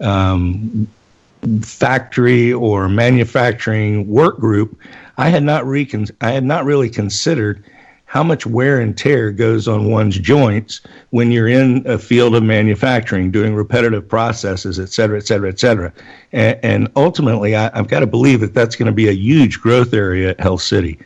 um, 0.00 0.88
factory 1.60 2.54
or 2.54 2.88
manufacturing 2.88 4.08
work 4.08 4.38
group, 4.38 4.74
I 5.18 5.28
had 5.28 5.42
not 5.42 5.66
recon- 5.66 6.16
I 6.22 6.30
had 6.30 6.44
not 6.44 6.64
really 6.64 6.88
considered 6.88 7.62
how 8.10 8.24
much 8.24 8.44
wear 8.44 8.80
and 8.80 8.98
tear 8.98 9.30
goes 9.30 9.68
on 9.68 9.88
one's 9.88 10.18
joints 10.18 10.80
when 11.10 11.30
you're 11.30 11.46
in 11.46 11.86
a 11.86 11.96
field 11.96 12.34
of 12.34 12.42
manufacturing, 12.42 13.30
doing 13.30 13.54
repetitive 13.54 14.08
processes, 14.08 14.80
et 14.80 14.88
cetera, 14.88 15.16
et 15.16 15.28
cetera, 15.28 15.48
et 15.48 15.60
cetera. 15.60 15.92
And, 16.32 16.58
and 16.64 16.88
ultimately, 16.96 17.54
I, 17.54 17.70
have 17.72 17.86
got 17.86 18.00
to 18.00 18.08
believe 18.08 18.40
that 18.40 18.52
that's 18.52 18.74
going 18.74 18.88
to 18.88 18.92
be 18.92 19.06
a 19.06 19.12
huge 19.12 19.60
growth 19.60 19.94
area 19.94 20.30
at 20.30 20.40
Health 20.40 20.62
City. 20.62 20.98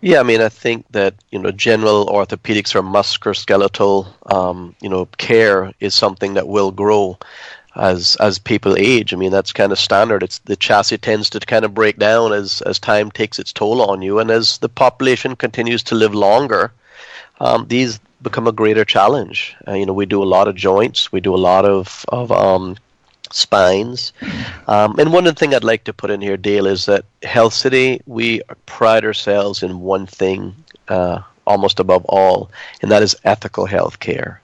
Yeah, 0.00 0.20
I 0.20 0.22
mean, 0.22 0.40
I 0.40 0.48
think 0.48 0.86
that 0.92 1.16
you 1.32 1.38
know, 1.38 1.50
general 1.50 2.06
orthopedics 2.06 2.74
or 2.74 2.80
musculoskeletal, 2.80 4.32
um, 4.32 4.74
you 4.80 4.88
know, 4.88 5.04
care 5.18 5.70
is 5.80 5.94
something 5.94 6.32
that 6.32 6.48
will 6.48 6.70
grow 6.70 7.18
as 7.76 8.16
as 8.16 8.38
people 8.38 8.76
age. 8.76 9.12
I 9.12 9.16
mean, 9.16 9.30
that's 9.30 9.52
kind 9.52 9.72
of 9.72 9.78
standard. 9.78 10.22
It's 10.22 10.38
the 10.40 10.56
chassis 10.56 10.98
tends 10.98 11.30
to 11.30 11.40
kind 11.40 11.64
of 11.64 11.74
break 11.74 11.98
down 11.98 12.32
as 12.32 12.62
as 12.62 12.78
time 12.78 13.10
takes 13.10 13.38
its 13.38 13.52
toll 13.52 13.82
on 13.82 14.02
you, 14.02 14.18
and 14.18 14.30
as 14.30 14.58
the 14.58 14.68
population 14.68 15.36
continues 15.36 15.82
to 15.84 15.94
live 15.94 16.14
longer, 16.14 16.72
um, 17.40 17.66
these 17.68 18.00
become 18.22 18.46
a 18.46 18.52
greater 18.52 18.84
challenge. 18.84 19.56
Uh, 19.66 19.74
you 19.74 19.86
know, 19.86 19.92
we 19.92 20.06
do 20.06 20.22
a 20.22 20.24
lot 20.24 20.48
of 20.48 20.54
joints, 20.54 21.12
we 21.12 21.20
do 21.20 21.34
a 21.34 21.44
lot 21.50 21.64
of 21.64 22.04
of 22.08 22.32
um, 22.32 22.76
spines, 23.30 24.12
um, 24.66 24.98
and 24.98 25.12
one 25.12 25.32
thing 25.34 25.54
I'd 25.54 25.64
like 25.64 25.84
to 25.84 25.92
put 25.92 26.10
in 26.10 26.20
here, 26.20 26.36
Dale, 26.36 26.66
is 26.66 26.86
that 26.86 27.04
Health 27.22 27.54
City 27.54 28.00
we 28.06 28.42
pride 28.66 29.04
ourselves 29.04 29.62
in 29.62 29.80
one 29.80 30.06
thing. 30.06 30.54
Uh, 30.88 31.22
almost 31.46 31.80
above 31.80 32.04
all, 32.04 32.50
and 32.80 32.90
that 32.90 33.02
is 33.02 33.16
ethical 33.24 33.66
health 33.66 33.98
care. 33.98 34.40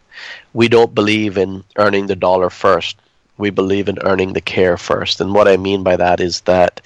We 0.54 0.66
don't 0.68 0.94
believe 0.94 1.36
in 1.38 1.62
earning 1.76 2.06
the 2.06 2.16
dollar 2.16 2.50
first 2.50 2.96
we 3.38 3.50
believe 3.50 3.88
in 3.88 3.98
earning 4.02 4.32
the 4.32 4.40
care 4.40 4.76
first. 4.76 5.20
And 5.20 5.34
what 5.34 5.48
I 5.48 5.56
mean 5.56 5.82
by 5.82 5.96
that 5.96 6.20
is 6.20 6.40
that, 6.42 6.80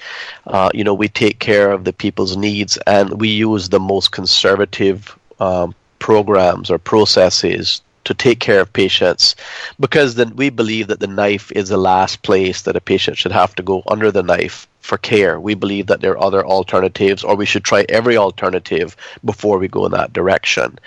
uh, 0.47 0.71
you 0.75 0.85
know, 0.85 0.95
we 0.95 1.09
take 1.09 1.39
care 1.39 1.71
of 1.71 1.85
the 1.85 1.93
people's 1.93 2.37
needs 2.37 2.77
and 2.87 3.21
we 3.21 3.29
use 3.29 3.69
the 3.69 3.81
most 3.81 4.13
conservative 4.13 5.19
um, 5.39 5.75
programs 5.99 6.71
or 6.71 6.79
processes 6.79 7.83
to 8.05 8.15
take 8.15 8.41
care 8.41 8.61
of 8.61 8.73
patients 8.73 9.37
because 9.79 10.15
then 10.15 10.35
we 10.35 10.51
believe 10.51 10.89
that 10.89 11.01
the 11.01 11.07
knife 11.07 11.53
is 11.53 11.69
the 11.69 11.77
last 11.77 12.23
place 12.23 12.63
that 12.63 12.77
a 12.77 12.81
patient 12.81 13.17
should 13.17 13.33
have 13.33 13.55
to 13.55 13.63
go 13.63 13.83
under 13.87 14.11
the 14.11 14.23
knife 14.23 14.67
for 14.81 14.99
care. 14.99 15.39
We 15.39 15.55
believe 15.55 15.87
that 15.87 16.01
there 16.01 16.13
are 16.13 16.25
other 16.25 16.45
alternatives, 16.45 17.23
or 17.23 17.37
we 17.37 17.47
should 17.47 17.65
try 17.65 17.85
every 17.89 18.17
alternative 18.17 18.97
before 19.25 19.59
we 19.59 19.69
go 19.69 19.87
in 19.87 19.93
that 19.93 20.13
direction. 20.13 20.79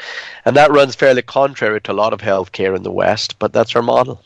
And 0.43 0.55
that 0.55 0.71
runs 0.71 0.95
fairly 0.95 1.21
contrary 1.21 1.79
to 1.81 1.91
a 1.91 1.93
lot 1.93 2.11
of 2.11 2.19
healthcare 2.19 2.75
in 2.75 2.83
the 2.83 2.91
West, 2.91 3.37
but 3.39 3.53
that's 3.53 3.75
our 3.75 3.83
model. 3.83 4.21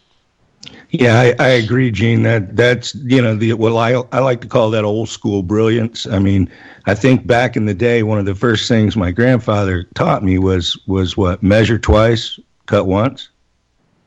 Yeah, 0.92 1.20
I, 1.20 1.36
I 1.40 1.48
agree, 1.50 1.92
Gene. 1.92 2.24
That 2.24 2.56
that's 2.56 2.96
you 2.96 3.22
know 3.22 3.36
the 3.36 3.54
well, 3.54 3.78
I 3.78 3.94
I 4.12 4.20
like 4.20 4.42
to 4.42 4.48
call 4.48 4.70
that 4.72 4.86
old 4.86 5.10
school 5.10 5.44
brilliance. 5.44 6.08
I 6.08 6.20
mean, 6.20 6.50
I 6.86 6.96
think 6.96 7.28
back 7.28 7.56
in 7.58 7.66
the 7.66 7.74
day, 7.74 8.04
one 8.04 8.20
of 8.20 8.26
the 8.26 8.36
first 8.36 8.68
things 8.68 8.96
my 8.96 9.12
grandfather 9.12 9.84
taught 9.96 10.24
me 10.24 10.38
was 10.38 10.78
was 10.88 11.18
what 11.18 11.44
measure 11.44 11.78
twice, 11.78 12.40
cut 12.68 12.88
once, 12.88 13.30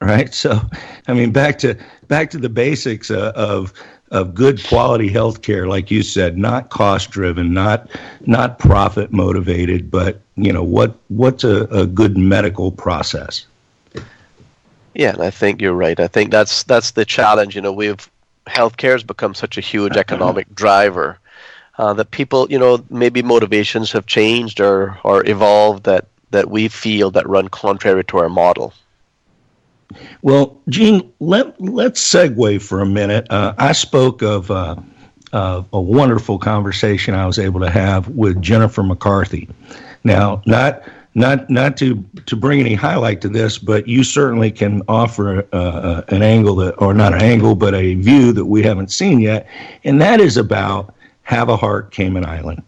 right? 0.00 0.32
So, 0.34 0.60
I 1.08 1.12
mean, 1.14 1.32
back 1.32 1.58
to 1.58 1.74
back 2.08 2.30
to 2.30 2.38
the 2.38 2.48
basics 2.48 3.10
uh, 3.10 3.32
of 3.36 3.72
of 4.10 4.34
good 4.34 4.62
quality 4.64 5.08
health 5.08 5.42
care, 5.42 5.68
like 5.68 5.90
you 5.90 6.02
said, 6.02 6.36
not 6.38 6.70
cost 6.70 7.10
driven, 7.10 7.52
not 7.52 7.90
not 8.26 8.58
profit 8.58 9.12
motivated, 9.12 9.90
but 9.90 10.20
you 10.36 10.52
know 10.52 10.64
what 10.64 10.96
what's 11.08 11.44
a, 11.44 11.64
a 11.64 11.86
good 11.86 12.16
medical 12.16 12.72
process. 12.72 13.46
Yeah, 14.94 15.10
and 15.10 15.22
I 15.22 15.30
think 15.30 15.60
you're 15.60 15.72
right. 15.72 15.98
I 15.98 16.08
think 16.08 16.30
that's 16.30 16.64
that's 16.64 16.92
the 16.92 17.04
challenge. 17.04 17.54
You 17.54 17.62
know, 17.62 17.72
we've 17.72 18.10
healthcare 18.46 18.92
has 18.92 19.02
become 19.02 19.34
such 19.34 19.56
a 19.56 19.60
huge 19.60 19.96
economic 20.04 20.52
driver 20.54 21.18
uh, 21.78 21.94
that 21.94 22.10
people, 22.10 22.46
you 22.50 22.58
know, 22.58 22.84
maybe 22.90 23.22
motivations 23.22 23.92
have 23.92 24.06
changed 24.06 24.60
or 24.60 24.98
or 25.04 25.26
evolved 25.26 25.84
that 25.84 26.06
that 26.30 26.50
we 26.50 26.68
feel 26.68 27.10
that 27.10 27.28
run 27.28 27.48
contrary 27.48 28.04
to 28.04 28.18
our 28.18 28.28
model. 28.28 28.72
Well, 30.22 30.60
Gene, 30.68 31.12
let 31.20 31.60
let's 31.60 32.02
segue 32.02 32.62
for 32.62 32.80
a 32.80 32.86
minute. 32.86 33.26
Uh, 33.30 33.54
I 33.58 33.72
spoke 33.72 34.22
of 34.22 34.50
uh, 34.50 34.76
uh, 35.32 35.62
a 35.72 35.80
wonderful 35.80 36.38
conversation 36.38 37.14
I 37.14 37.26
was 37.26 37.38
able 37.38 37.60
to 37.60 37.70
have 37.70 38.08
with 38.08 38.40
Jennifer 38.42 38.82
McCarthy. 38.82 39.48
Now, 40.04 40.42
not 40.46 40.82
not 41.14 41.50
not 41.50 41.76
to 41.78 42.04
to 42.26 42.36
bring 42.36 42.60
any 42.60 42.74
highlight 42.74 43.20
to 43.22 43.28
this, 43.28 43.58
but 43.58 43.88
you 43.88 44.04
certainly 44.04 44.50
can 44.50 44.82
offer 44.88 45.46
uh, 45.52 45.56
uh, 45.56 46.02
an 46.08 46.22
angle 46.22 46.54
that, 46.56 46.74
or 46.78 46.94
not 46.94 47.14
an 47.14 47.22
angle, 47.22 47.54
but 47.54 47.74
a 47.74 47.94
view 47.94 48.32
that 48.32 48.44
we 48.44 48.62
haven't 48.62 48.92
seen 48.92 49.20
yet, 49.20 49.46
and 49.84 50.00
that 50.00 50.20
is 50.20 50.36
about 50.36 50.94
Have 51.22 51.48
a 51.48 51.56
Heart 51.56 51.90
Cayman 51.90 52.24
Island, 52.24 52.62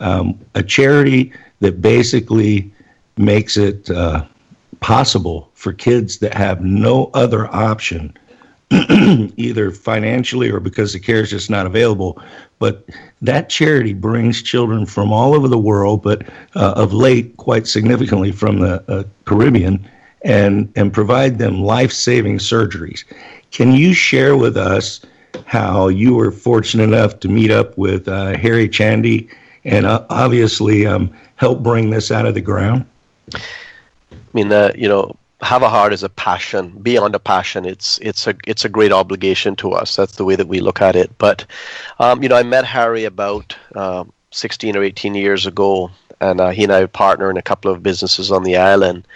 um, 0.00 0.38
a 0.54 0.62
charity 0.62 1.32
that 1.60 1.82
basically 1.82 2.72
makes 3.16 3.56
it 3.56 3.90
uh, 3.90 4.24
possible 4.80 5.50
for 5.54 5.72
kids 5.72 6.18
that 6.18 6.34
have 6.34 6.62
no 6.62 7.10
other 7.14 7.46
option 7.54 8.12
either 8.70 9.70
financially 9.70 10.50
or 10.50 10.58
because 10.58 10.92
the 10.92 10.98
care 10.98 11.20
is 11.20 11.30
just 11.30 11.50
not 11.50 11.66
available. 11.66 12.20
But 12.58 12.88
that 13.22 13.48
charity 13.48 13.92
brings 13.92 14.42
children 14.42 14.86
from 14.86 15.12
all 15.12 15.34
over 15.34 15.48
the 15.48 15.58
world, 15.58 16.02
but 16.02 16.26
uh, 16.54 16.74
of 16.76 16.92
late, 16.92 17.36
quite 17.36 17.66
significantly 17.66 18.32
from 18.32 18.60
the 18.60 18.82
uh, 18.88 19.04
Caribbean, 19.24 19.86
and, 20.22 20.72
and 20.76 20.92
provide 20.92 21.38
them 21.38 21.62
life 21.62 21.92
saving 21.92 22.38
surgeries. 22.38 23.04
Can 23.50 23.72
you 23.72 23.92
share 23.92 24.36
with 24.36 24.56
us 24.56 25.00
how 25.46 25.88
you 25.88 26.14
were 26.14 26.30
fortunate 26.30 26.84
enough 26.84 27.20
to 27.20 27.28
meet 27.28 27.50
up 27.50 27.76
with 27.76 28.08
uh, 28.08 28.36
Harry 28.38 28.68
Chandy 28.68 29.28
and 29.64 29.86
uh, 29.86 30.04
obviously 30.10 30.86
um, 30.86 31.14
help 31.36 31.62
bring 31.62 31.90
this 31.90 32.10
out 32.10 32.26
of 32.26 32.34
the 32.34 32.40
ground? 32.40 32.86
I 33.34 33.38
mean, 34.32 34.52
uh, 34.52 34.72
you 34.74 34.88
know, 34.88 35.16
have 35.44 35.62
a 35.62 35.68
heart 35.68 35.92
is 35.92 36.02
a 36.02 36.08
passion. 36.08 36.70
Beyond 36.82 37.14
a 37.14 37.20
passion 37.20 37.64
it's 37.64 37.98
it's 37.98 38.26
a 38.26 38.34
it's 38.46 38.64
a 38.64 38.68
great 38.68 38.92
obligation 38.92 39.54
to 39.56 39.72
us. 39.72 39.96
That's 39.96 40.16
the 40.16 40.24
way 40.24 40.36
that 40.36 40.48
we 40.48 40.60
look 40.60 40.80
at 40.80 40.96
it. 40.96 41.16
But 41.18 41.46
um, 41.98 42.22
you 42.22 42.28
know 42.28 42.36
i 42.36 42.42
met 42.42 42.64
harry 42.64 43.04
about 43.04 43.56
uh, 43.74 44.04
16 44.30 44.76
or 44.76 44.82
18 44.82 45.14
years 45.14 45.46
ago 45.46 45.90
and 46.20 46.40
uh, 46.40 46.50
he 46.50 46.64
and 46.64 46.72
i 46.72 46.86
partner 46.86 47.30
in 47.30 47.36
a 47.36 47.42
couple 47.42 47.70
of 47.70 47.82
businesses 47.82 48.32
on 48.32 48.42
the 48.42 48.56
island 48.56 49.06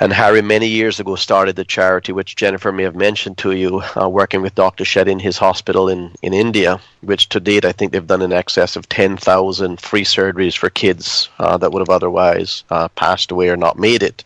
and 0.00 0.12
Harry, 0.12 0.42
many 0.42 0.66
years 0.66 0.98
ago, 0.98 1.14
started 1.14 1.54
the 1.54 1.64
charity, 1.64 2.12
which 2.12 2.34
Jennifer 2.34 2.72
may 2.72 2.82
have 2.82 2.96
mentioned 2.96 3.38
to 3.38 3.52
you, 3.52 3.80
uh, 3.96 4.08
working 4.08 4.42
with 4.42 4.54
Dr. 4.56 4.82
Shetty 4.82 5.12
in 5.12 5.20
his 5.20 5.38
hospital 5.38 5.88
in, 5.88 6.10
in 6.20 6.34
India, 6.34 6.80
which 7.02 7.28
to 7.28 7.38
date 7.38 7.64
I 7.64 7.70
think 7.70 7.92
they've 7.92 8.06
done 8.06 8.22
in 8.22 8.32
excess 8.32 8.74
of 8.74 8.88
10,000 8.88 9.80
free 9.80 10.04
surgeries 10.04 10.56
for 10.56 10.68
kids 10.68 11.28
uh, 11.38 11.56
that 11.58 11.70
would 11.70 11.80
have 11.80 11.94
otherwise 11.94 12.64
uh, 12.70 12.88
passed 12.88 13.30
away 13.30 13.48
or 13.48 13.56
not 13.56 13.78
made 13.78 14.02
it. 14.02 14.24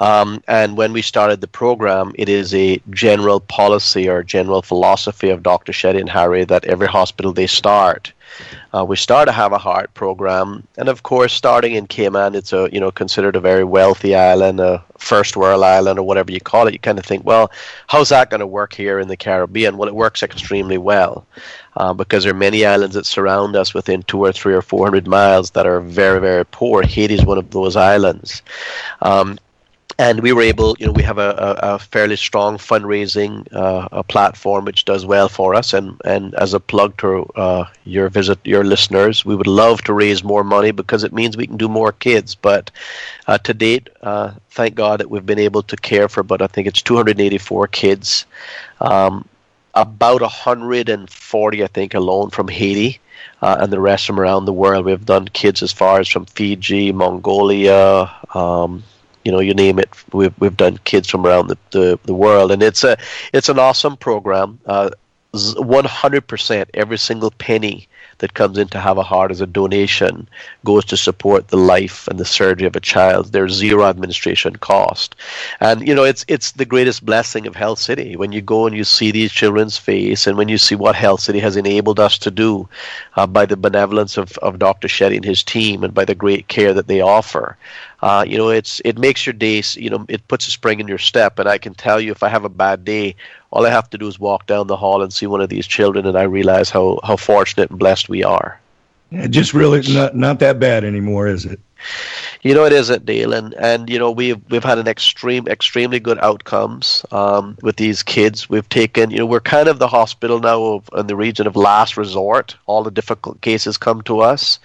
Um, 0.00 0.42
and 0.48 0.78
when 0.78 0.94
we 0.94 1.02
started 1.02 1.42
the 1.42 1.46
program, 1.46 2.12
it 2.14 2.30
is 2.30 2.54
a 2.54 2.80
general 2.90 3.40
policy 3.40 4.08
or 4.08 4.22
general 4.22 4.62
philosophy 4.62 5.28
of 5.28 5.42
Dr. 5.42 5.72
Shetty 5.72 6.00
and 6.00 6.08
Harry 6.08 6.44
that 6.44 6.64
every 6.64 6.88
hospital 6.88 7.32
they 7.32 7.46
start 7.46 8.12
uh, 8.74 8.84
we 8.84 8.96
start 8.96 9.28
to 9.28 9.32
have 9.32 9.52
a 9.52 9.58
heart 9.58 9.92
program, 9.94 10.66
and 10.76 10.88
of 10.88 11.02
course, 11.02 11.32
starting 11.32 11.74
in 11.74 11.86
Cayman, 11.86 12.34
it's 12.34 12.52
a 12.52 12.68
you 12.72 12.80
know 12.80 12.90
considered 12.90 13.36
a 13.36 13.40
very 13.40 13.64
wealthy 13.64 14.14
island, 14.14 14.60
a 14.60 14.82
first 14.98 15.36
world 15.36 15.62
island, 15.62 15.98
or 15.98 16.06
whatever 16.06 16.32
you 16.32 16.40
call 16.40 16.66
it. 16.66 16.72
You 16.72 16.78
kind 16.78 16.98
of 16.98 17.04
think, 17.04 17.24
well, 17.24 17.50
how's 17.86 18.08
that 18.10 18.30
going 18.30 18.40
to 18.40 18.46
work 18.46 18.74
here 18.74 18.98
in 18.98 19.08
the 19.08 19.16
Caribbean? 19.16 19.76
Well, 19.76 19.88
it 19.88 19.94
works 19.94 20.22
extremely 20.22 20.78
well. 20.78 21.26
Uh, 21.74 21.94
because 21.94 22.24
there 22.24 22.32
are 22.34 22.36
many 22.36 22.66
islands 22.66 22.94
that 22.94 23.06
surround 23.06 23.56
us 23.56 23.72
within 23.72 24.02
two 24.02 24.20
or 24.20 24.30
three 24.30 24.52
or 24.52 24.60
four 24.60 24.84
hundred 24.84 25.06
miles 25.06 25.52
that 25.52 25.66
are 25.66 25.80
very, 25.80 26.20
very 26.20 26.44
poor. 26.44 26.82
Haiti 26.82 27.14
is 27.14 27.24
one 27.24 27.38
of 27.38 27.50
those 27.50 27.76
islands. 27.76 28.42
Um, 29.00 29.38
and 30.02 30.20
we 30.20 30.32
were 30.32 30.42
able, 30.42 30.74
you 30.80 30.86
know, 30.86 30.92
we 30.92 31.04
have 31.04 31.18
a, 31.18 31.56
a, 31.62 31.78
fairly 31.78 32.16
strong 32.16 32.58
fundraising 32.58 33.46
uh, 33.52 34.02
platform 34.02 34.64
which 34.64 34.84
does 34.84 35.06
well 35.06 35.28
for 35.28 35.54
us. 35.54 35.72
And, 35.72 36.00
and 36.04 36.34
as 36.34 36.54
a 36.54 36.58
plug 36.58 36.96
to 36.98 37.22
uh, 37.36 37.66
your 37.84 38.08
visit, 38.08 38.40
your 38.44 38.64
listeners, 38.64 39.24
we 39.24 39.36
would 39.36 39.46
love 39.46 39.82
to 39.82 39.92
raise 39.92 40.24
more 40.24 40.42
money 40.42 40.72
because 40.72 41.04
it 41.04 41.12
means 41.12 41.36
we 41.36 41.46
can 41.46 41.56
do 41.56 41.68
more 41.68 41.92
kids. 41.92 42.34
But 42.34 42.72
uh, 43.28 43.38
to 43.38 43.54
date, 43.54 43.90
uh, 44.02 44.32
thank 44.50 44.74
God 44.74 44.98
that 44.98 45.08
we've 45.08 45.24
been 45.24 45.38
able 45.38 45.62
to 45.62 45.76
care 45.76 46.08
for, 46.08 46.24
but 46.24 46.42
I 46.42 46.48
think 46.48 46.66
it's 46.66 46.82
284 46.82 47.68
kids, 47.68 48.26
um, 48.80 49.24
about 49.74 50.20
140, 50.20 51.62
I 51.62 51.66
think, 51.68 51.94
alone 51.94 52.30
from 52.30 52.48
Haiti. 52.48 52.98
Uh, 53.40 53.56
and 53.60 53.72
the 53.72 53.80
rest 53.80 54.06
from 54.06 54.20
around 54.20 54.44
the 54.44 54.52
world. 54.52 54.84
We've 54.84 55.04
done 55.04 55.26
kids 55.26 55.62
as 55.62 55.72
far 55.72 55.98
as 55.98 56.08
from 56.08 56.26
Fiji, 56.26 56.92
Mongolia, 56.92 58.08
um, 58.34 58.84
you 59.24 59.32
know 59.32 59.40
you 59.40 59.54
name 59.54 59.78
it 59.78 59.88
we've 60.12 60.34
we've 60.40 60.56
done 60.56 60.78
kids 60.84 61.08
from 61.08 61.26
around 61.26 61.48
the, 61.48 61.58
the, 61.70 61.98
the 62.04 62.14
world 62.14 62.50
and 62.50 62.62
it's 62.62 62.84
a 62.84 62.96
it's 63.32 63.48
an 63.48 63.58
awesome 63.58 63.96
program 63.96 64.58
uh, 64.66 64.90
100% 65.34 66.66
every 66.74 66.98
single 66.98 67.30
penny 67.30 67.88
that 68.22 68.34
comes 68.34 68.56
in 68.56 68.68
to 68.68 68.78
have 68.78 68.98
a 68.98 69.02
heart 69.02 69.32
as 69.32 69.40
a 69.40 69.46
donation 69.46 70.28
goes 70.64 70.84
to 70.84 70.96
support 70.96 71.48
the 71.48 71.56
life 71.56 72.06
and 72.06 72.20
the 72.20 72.24
surgery 72.24 72.66
of 72.66 72.76
a 72.76 72.80
child. 72.80 73.32
There's 73.32 73.52
zero 73.52 73.84
administration 73.84 74.56
cost, 74.56 75.16
and 75.58 75.86
you 75.86 75.94
know 75.94 76.04
it's 76.04 76.24
it's 76.28 76.52
the 76.52 76.64
greatest 76.64 77.04
blessing 77.04 77.46
of 77.46 77.56
Health 77.56 77.80
City 77.80 78.14
when 78.14 78.30
you 78.30 78.40
go 78.40 78.66
and 78.66 78.76
you 78.76 78.84
see 78.84 79.10
these 79.10 79.32
children's 79.32 79.76
face, 79.76 80.26
and 80.26 80.36
when 80.36 80.48
you 80.48 80.56
see 80.56 80.76
what 80.76 80.94
Health 80.94 81.20
City 81.20 81.40
has 81.40 81.56
enabled 81.56 81.98
us 81.98 82.16
to 82.18 82.30
do 82.30 82.68
uh, 83.16 83.26
by 83.26 83.44
the 83.44 83.56
benevolence 83.56 84.16
of, 84.16 84.38
of 84.38 84.60
Dr. 84.60 84.86
Shetty 84.86 85.16
and 85.16 85.24
his 85.24 85.42
team, 85.42 85.82
and 85.82 85.92
by 85.92 86.04
the 86.04 86.14
great 86.14 86.46
care 86.46 86.74
that 86.74 86.86
they 86.86 87.00
offer. 87.00 87.56
Uh, 88.02 88.24
you 88.26 88.36
know, 88.36 88.50
it's 88.50 88.80
it 88.84 88.98
makes 88.98 89.24
your 89.24 89.32
days. 89.32 89.76
You 89.76 89.90
know, 89.90 90.04
it 90.08 90.26
puts 90.26 90.48
a 90.48 90.50
spring 90.50 90.80
in 90.80 90.88
your 90.88 90.98
step. 90.98 91.38
And 91.38 91.48
I 91.48 91.58
can 91.58 91.74
tell 91.74 92.00
you, 92.00 92.10
if 92.10 92.22
I 92.22 92.28
have 92.28 92.44
a 92.44 92.48
bad 92.48 92.84
day, 92.84 93.14
all 93.52 93.64
I 93.64 93.70
have 93.70 93.88
to 93.90 93.98
do 93.98 94.08
is 94.08 94.18
walk 94.18 94.46
down 94.46 94.66
the 94.66 94.76
hall 94.76 95.02
and 95.02 95.12
see 95.12 95.26
one 95.26 95.40
of 95.40 95.48
these 95.48 95.66
children, 95.66 96.06
and 96.06 96.18
I 96.18 96.22
realize 96.22 96.68
how 96.68 96.98
how 97.04 97.16
fortunate 97.16 97.70
and 97.70 97.78
blessed 97.78 98.08
we 98.08 98.24
are. 98.24 98.60
Just 99.28 99.54
really 99.54 99.82
not 99.92 100.16
not 100.16 100.40
that 100.40 100.58
bad 100.58 100.84
anymore, 100.84 101.28
is 101.28 101.44
it? 101.44 101.60
You 102.42 102.54
know, 102.54 102.64
it 102.64 102.72
isn't, 102.72 103.06
Dale, 103.06 103.32
and 103.34 103.54
and 103.54 103.88
you 103.88 104.00
know 104.00 104.10
we've 104.10 104.40
we've 104.50 104.64
had 104.64 104.78
an 104.78 104.88
extreme, 104.88 105.46
extremely 105.46 106.00
good 106.00 106.18
outcomes 106.18 107.06
um, 107.12 107.56
with 107.62 107.76
these 107.76 108.02
kids. 108.02 108.50
We've 108.50 108.68
taken, 108.68 109.12
you 109.12 109.18
know, 109.18 109.26
we're 109.26 109.38
kind 109.38 109.68
of 109.68 109.78
the 109.78 109.86
hospital 109.86 110.40
now 110.40 110.60
of, 110.60 110.90
in 110.96 111.06
the 111.06 111.14
region 111.14 111.46
of 111.46 111.54
last 111.54 111.96
resort. 111.96 112.56
All 112.66 112.82
the 112.82 112.90
difficult 112.90 113.40
cases 113.42 113.78
come 113.78 114.02
to 114.02 114.20
us. 114.20 114.58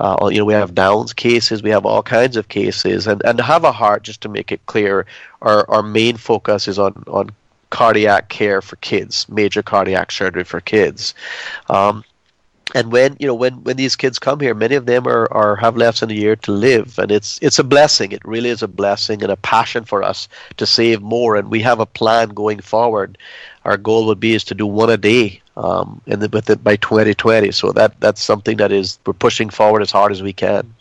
Uh, 0.00 0.30
you 0.32 0.38
know, 0.38 0.44
we 0.44 0.54
have 0.54 0.74
Downs 0.74 1.12
cases, 1.12 1.62
we 1.62 1.70
have 1.70 1.86
all 1.86 2.02
kinds 2.02 2.36
of 2.36 2.48
cases, 2.48 3.06
and 3.06 3.22
and 3.24 3.38
to 3.38 3.44
have 3.44 3.62
a 3.62 3.70
heart. 3.70 4.02
Just 4.02 4.20
to 4.22 4.28
make 4.28 4.50
it 4.50 4.66
clear, 4.66 5.06
our 5.42 5.64
our 5.70 5.82
main 5.84 6.16
focus 6.16 6.66
is 6.66 6.80
on 6.80 7.04
on 7.06 7.30
cardiac 7.70 8.30
care 8.30 8.60
for 8.60 8.74
kids, 8.76 9.28
major 9.28 9.62
cardiac 9.62 10.10
surgery 10.10 10.44
for 10.44 10.60
kids. 10.60 11.14
Um, 11.70 12.02
and 12.74 12.90
when 12.90 13.16
you 13.18 13.26
know 13.26 13.34
when 13.34 13.62
when 13.64 13.76
these 13.76 13.96
kids 13.96 14.18
come 14.18 14.40
here, 14.40 14.54
many 14.54 14.74
of 14.74 14.86
them 14.86 15.06
are, 15.06 15.30
are 15.32 15.56
have 15.56 15.76
less 15.76 16.00
than 16.00 16.10
a 16.10 16.14
year 16.14 16.36
to 16.36 16.52
live, 16.52 16.98
and 16.98 17.10
it's 17.10 17.38
it's 17.42 17.58
a 17.58 17.64
blessing. 17.64 18.12
It 18.12 18.24
really 18.24 18.48
is 18.48 18.62
a 18.62 18.68
blessing 18.68 19.22
and 19.22 19.30
a 19.30 19.36
passion 19.36 19.84
for 19.84 20.02
us 20.02 20.28
to 20.56 20.66
save 20.66 21.02
more. 21.02 21.36
And 21.36 21.50
we 21.50 21.60
have 21.60 21.80
a 21.80 21.86
plan 21.86 22.30
going 22.30 22.60
forward. 22.60 23.18
Our 23.64 23.76
goal 23.76 24.06
would 24.06 24.20
be 24.20 24.34
is 24.34 24.44
to 24.44 24.54
do 24.54 24.66
one 24.66 24.90
a 24.90 24.96
day, 24.96 25.42
um, 25.56 26.00
and 26.06 26.20
with 26.32 26.50
it 26.50 26.64
by 26.64 26.76
2020. 26.76 27.52
So 27.52 27.72
that 27.72 28.00
that's 28.00 28.22
something 28.22 28.56
that 28.56 28.72
is 28.72 28.98
we're 29.06 29.12
pushing 29.12 29.50
forward 29.50 29.82
as 29.82 29.90
hard 29.90 30.12
as 30.12 30.22
we 30.22 30.32
can 30.32 30.74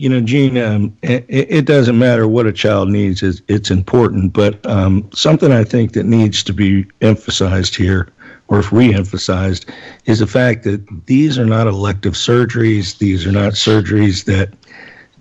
you 0.00 0.08
know, 0.08 0.22
Gene, 0.22 0.56
um, 0.56 0.96
it, 1.02 1.26
it, 1.28 1.66
doesn't 1.66 1.98
matter 1.98 2.26
what 2.26 2.46
a 2.46 2.54
child 2.54 2.88
needs; 2.88 3.22
it's, 3.22 3.42
it's 3.48 3.70
important. 3.70 4.32
But 4.32 4.64
um, 4.66 5.06
something 5.12 5.52
I 5.52 5.62
think 5.62 5.92
that 5.92 6.06
needs 6.06 6.42
to 6.44 6.54
be 6.54 6.86
emphasized 7.02 7.76
here, 7.76 8.08
or 8.50 8.58
if 8.58 8.72
re-emphasized, 8.72 9.70
is 10.04 10.18
the 10.18 10.26
fact 10.26 10.64
that 10.64 10.84
these 11.06 11.38
are 11.38 11.46
not 11.46 11.66
elective 11.66 12.14
surgeries. 12.14 12.98
These 12.98 13.24
are 13.24 13.32
not 13.32 13.54
surgeries 13.54 14.24
that 14.24 14.52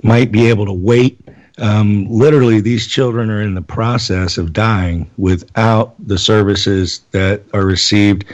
might 0.04 0.32
be 0.32 0.48
able 0.48 0.66
to 0.66 0.74
wait. 0.74 1.20
Um, 1.60 2.08
literally, 2.10 2.60
these 2.60 2.88
children 2.88 3.30
are 3.30 3.42
in 3.42 3.54
the 3.54 3.62
process 3.62 4.38
of 4.38 4.52
dying 4.52 5.10
without 5.18 5.94
the 6.08 6.18
services 6.18 7.02
that 7.12 7.44
are 7.54 7.66
received 7.66 8.26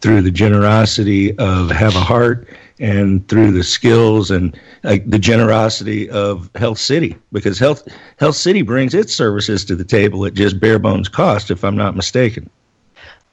through 0.00 0.20
the 0.20 0.30
generosity 0.30 1.36
of 1.38 1.70
Have 1.70 1.96
a 1.96 2.00
Heart 2.00 2.46
and 2.80 3.26
through 3.28 3.52
the 3.52 3.62
skills 3.62 4.30
and 4.30 4.58
like 4.82 5.08
the 5.08 5.18
generosity 5.18 6.10
of 6.10 6.50
Health 6.56 6.78
City, 6.78 7.16
because 7.32 7.58
Health 7.58 7.88
Health 8.18 8.36
City 8.36 8.60
brings 8.60 8.92
its 8.92 9.14
services 9.14 9.64
to 9.64 9.76
the 9.76 9.84
table 9.84 10.26
at 10.26 10.34
just 10.34 10.60
bare 10.60 10.78
bones 10.78 11.08
cost, 11.08 11.50
if 11.50 11.64
I'm 11.64 11.76
not 11.76 11.96
mistaken. 11.96 12.50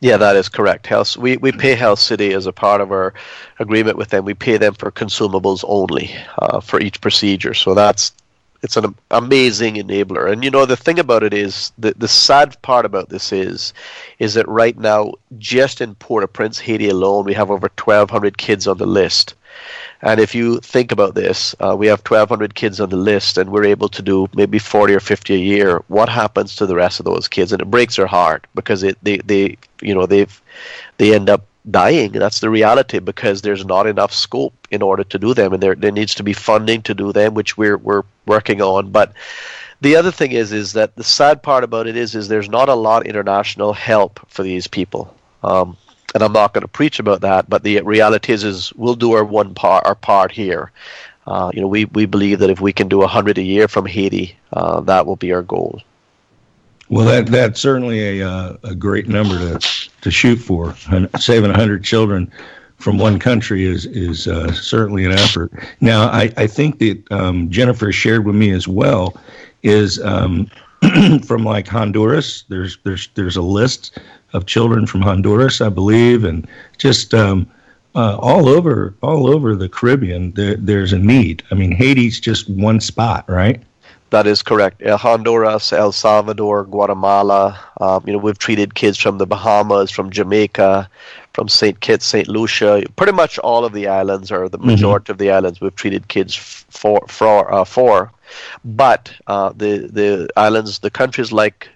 Yeah, 0.02 0.18
that 0.18 0.36
is 0.36 0.50
correct. 0.50 0.88
Health 0.88 1.16
we, 1.16 1.38
we 1.38 1.52
pay 1.52 1.76
Health 1.76 2.00
City 2.00 2.34
as 2.34 2.48
a 2.48 2.52
part 2.52 2.82
of 2.82 2.92
our 2.92 3.14
agreement 3.60 3.98
with 3.98 4.10
them. 4.10 4.26
We 4.26 4.34
pay 4.34 4.58
them 4.58 4.74
for 4.74 4.92
consumables 4.92 5.64
only 5.68 6.16
uh, 6.40 6.60
for 6.60 6.82
each 6.82 7.00
procedure. 7.02 7.54
So 7.54 7.76
that's 7.76 8.12
it's 8.64 8.78
an 8.78 8.96
amazing 9.12 9.76
enabler. 9.76 10.32
And 10.32 10.44
you 10.44 10.50
know 10.50 10.66
the 10.66 10.76
thing 10.76 10.98
about 10.98 11.22
it 11.24 11.36
is 11.36 11.72
the 11.78 11.94
the 11.96 12.08
sad 12.08 12.60
part 12.64 12.86
about 12.86 13.10
this 13.10 13.32
is 13.32 13.74
is 14.18 14.34
that 14.34 14.48
right 14.48 14.78
now 14.78 15.14
just 15.38 15.82
in 15.82 15.94
Port-au-Prince, 15.96 16.58
Haiti 16.58 16.90
alone, 16.90 17.26
we 17.26 17.36
have 17.36 17.52
over 17.52 17.70
1,200 17.78 18.40
kids 18.40 18.68
on 18.68 18.78
the 18.78 18.88
list. 18.88 19.36
And 20.02 20.20
if 20.20 20.34
you 20.34 20.60
think 20.62 20.92
about 20.92 21.14
this, 21.14 21.54
uh, 21.60 21.76
we 21.78 21.88
have 21.88 22.00
1,200 22.00 22.56
kids 22.56 22.80
on 22.80 22.90
the 22.90 22.96
list, 22.96 23.38
and 23.38 23.52
we're 23.52 23.66
able 23.66 23.90
to 23.90 24.02
do 24.02 24.28
maybe 24.34 24.58
40 24.58 24.96
or 24.96 25.00
50 25.00 25.36
a 25.36 25.38
year. 25.38 25.84
What 25.90 26.10
happens 26.10 26.56
to 26.56 26.66
the 26.66 26.76
rest 26.76 27.00
of 27.00 27.06
those 27.06 27.28
kids? 27.28 27.52
And 27.52 27.62
it 27.62 27.70
breaks 27.70 27.98
their 27.98 28.08
heart 28.08 28.48
because 28.56 28.82
it 28.82 28.98
they, 29.04 29.18
they 29.18 29.58
you 29.82 29.94
know 29.94 30.06
they've 30.06 30.42
they 30.98 31.14
end 31.14 31.30
up 31.30 31.46
dying. 31.70 32.12
That's 32.12 32.40
the 32.40 32.50
reality 32.50 33.00
because 33.00 33.42
there's 33.42 33.66
not 33.66 33.88
enough 33.88 34.14
scope 34.14 34.68
in 34.72 34.82
order 34.82 35.04
to 35.04 35.20
do 35.20 35.34
them, 35.34 35.54
and 35.54 35.62
there 35.62 35.76
there 35.76 35.92
needs 35.92 36.16
to 36.16 36.24
be 36.24 36.34
funding 36.34 36.82
to 36.84 36.94
do 36.94 37.12
them, 37.12 37.34
which 37.34 37.58
we're 37.58 37.78
we're 37.78 38.04
working 38.26 38.62
on. 38.62 38.92
But 38.92 39.14
the 39.82 39.96
other 39.96 40.12
thing 40.12 40.32
is 40.32 40.52
is 40.52 40.74
that 40.74 40.96
the 40.96 41.04
sad 41.04 41.44
part 41.44 41.64
about 41.64 41.88
it 41.88 41.96
is 41.96 42.16
is 42.16 42.28
there's 42.28 42.50
not 42.50 42.70
a 42.70 42.76
lot 42.76 43.04
of 43.04 43.08
international 43.08 43.74
help 43.74 44.20
for 44.30 44.44
these 44.44 44.68
people. 44.68 45.16
Um, 45.44 45.78
and 46.14 46.24
I'm 46.24 46.34
not 46.34 46.54
going 46.54 46.64
to 46.64 46.68
preach 46.68 47.00
about 47.00 47.22
that, 47.22 47.50
but 47.50 47.64
the 47.64 47.82
reality 47.82 48.34
is, 48.34 48.44
is 48.44 48.74
we'll 48.74 48.96
do 48.96 49.14
our 49.14 49.24
one 49.24 49.54
part, 49.54 49.86
our 49.86 49.96
part 49.96 50.32
here. 50.32 50.72
Uh, 51.26 51.52
you 51.54 51.62
know, 51.62 51.68
we, 51.68 51.86
we 51.86 52.06
believe 52.06 52.40
that 52.40 52.50
if 52.50 52.60
we 52.60 52.74
can 52.74 52.88
do 52.88 53.04
a 53.04 53.08
hundred 53.08 53.38
a 53.38 53.42
year 53.42 53.68
from 53.68 53.86
Haiti, 53.86 54.38
uh, 54.52 54.82
that 54.82 55.06
will 55.06 55.16
be 55.16 55.32
our 55.32 55.42
goal. 55.42 55.82
Well, 56.92 57.06
that 57.06 57.28
that's 57.28 57.62
certainly 57.62 58.20
a 58.20 58.30
uh, 58.30 58.58
a 58.64 58.76
great 58.76 59.08
number 59.08 59.38
to 59.38 59.90
to 60.02 60.12
shoot 60.12 60.36
for. 60.36 60.76
Saving 61.18 61.52
hundred 61.52 61.86
children 61.86 62.30
from 62.80 62.98
one 62.98 63.18
country 63.18 63.64
is 63.64 63.86
is 63.86 64.28
uh, 64.28 64.52
certainly 64.52 65.06
an 65.06 65.14
effort. 65.14 65.54
Now, 65.80 66.10
I 66.10 66.34
I 66.36 66.48
think 66.48 66.80
that 66.80 67.10
um, 67.10 67.50
Jennifer 67.50 67.94
shared 67.94 68.26
with 68.26 68.36
me 68.36 68.52
as 68.52 68.68
well 68.68 69.16
is 69.64 70.02
um, 70.02 70.52
from 71.26 71.46
like 71.46 71.66
Honduras. 71.66 72.44
There's 72.50 72.78
there's 72.84 73.08
there's 73.16 73.38
a 73.38 73.42
list 73.42 73.98
of 74.34 74.46
children 74.46 74.86
from 74.86 75.02
Honduras, 75.02 75.62
I 75.62 75.70
believe, 75.70 76.26
and 76.26 76.46
just 76.78 77.14
um, 77.14 77.50
uh, 77.96 78.18
all 78.18 78.50
over 78.50 78.94
all 79.02 79.34
over 79.34 79.56
the 79.56 79.70
Caribbean. 79.70 80.32
There, 80.34 80.58
there's 80.58 80.92
a 80.92 81.00
need. 81.00 81.42
I 81.52 81.56
mean, 81.56 81.72
Haiti's 81.72 82.20
just 82.20 82.50
one 82.50 82.82
spot, 82.82 83.24
right? 83.30 83.64
That 84.12 84.28
is 84.28 84.44
correct. 84.44 84.84
Uh, 84.84 84.98
Honduras, 84.98 85.72
El 85.72 85.94
Salvador, 85.94 86.66
Guatemala. 86.66 87.58
Um, 87.80 88.04
you 88.06 88.12
know, 88.12 88.20
we've 88.20 88.38
treated 88.38 88.76
kids 88.76 88.98
from 88.98 89.18
the 89.18 89.26
Bahamas, 89.26 89.90
from 89.90 90.10
Jamaica, 90.10 90.90
from 91.34 91.48
St. 91.48 91.80
Kitts, 91.80 92.06
St. 92.06 92.28
Lucia. 92.28 92.84
Pretty 92.98 93.14
much 93.14 93.40
all 93.40 93.64
of 93.64 93.72
the 93.72 93.88
islands, 93.88 94.30
or 94.30 94.50
the 94.50 94.58
mm-hmm. 94.58 94.68
majority 94.68 95.06
mm-hmm. 95.06 95.12
of 95.14 95.18
the 95.18 95.32
islands, 95.32 95.62
we've 95.62 95.76
treated 95.76 96.10
kids 96.10 96.36
for 96.36 97.02
for 97.08 97.54
uh, 97.54 97.64
for. 97.64 98.12
But 98.66 99.14
uh, 99.28 99.54
the 99.56 99.88
the 99.88 100.30
islands, 100.36 100.80
the 100.80 100.92
countries 100.92 101.32
like 101.32 101.70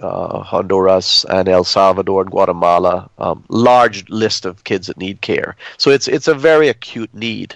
uh, 0.00 0.42
Honduras 0.42 1.26
and 1.28 1.46
El 1.46 1.64
Salvador 1.64 2.22
and 2.22 2.30
Guatemala, 2.30 3.10
um, 3.18 3.44
large 3.48 4.08
list 4.08 4.46
of 4.46 4.64
kids 4.64 4.86
that 4.86 4.96
need 4.96 5.20
care. 5.20 5.56
So 5.76 5.90
it's 5.90 6.08
it's 6.08 6.28
a 6.28 6.34
very 6.34 6.68
acute 6.68 7.12
need, 7.14 7.54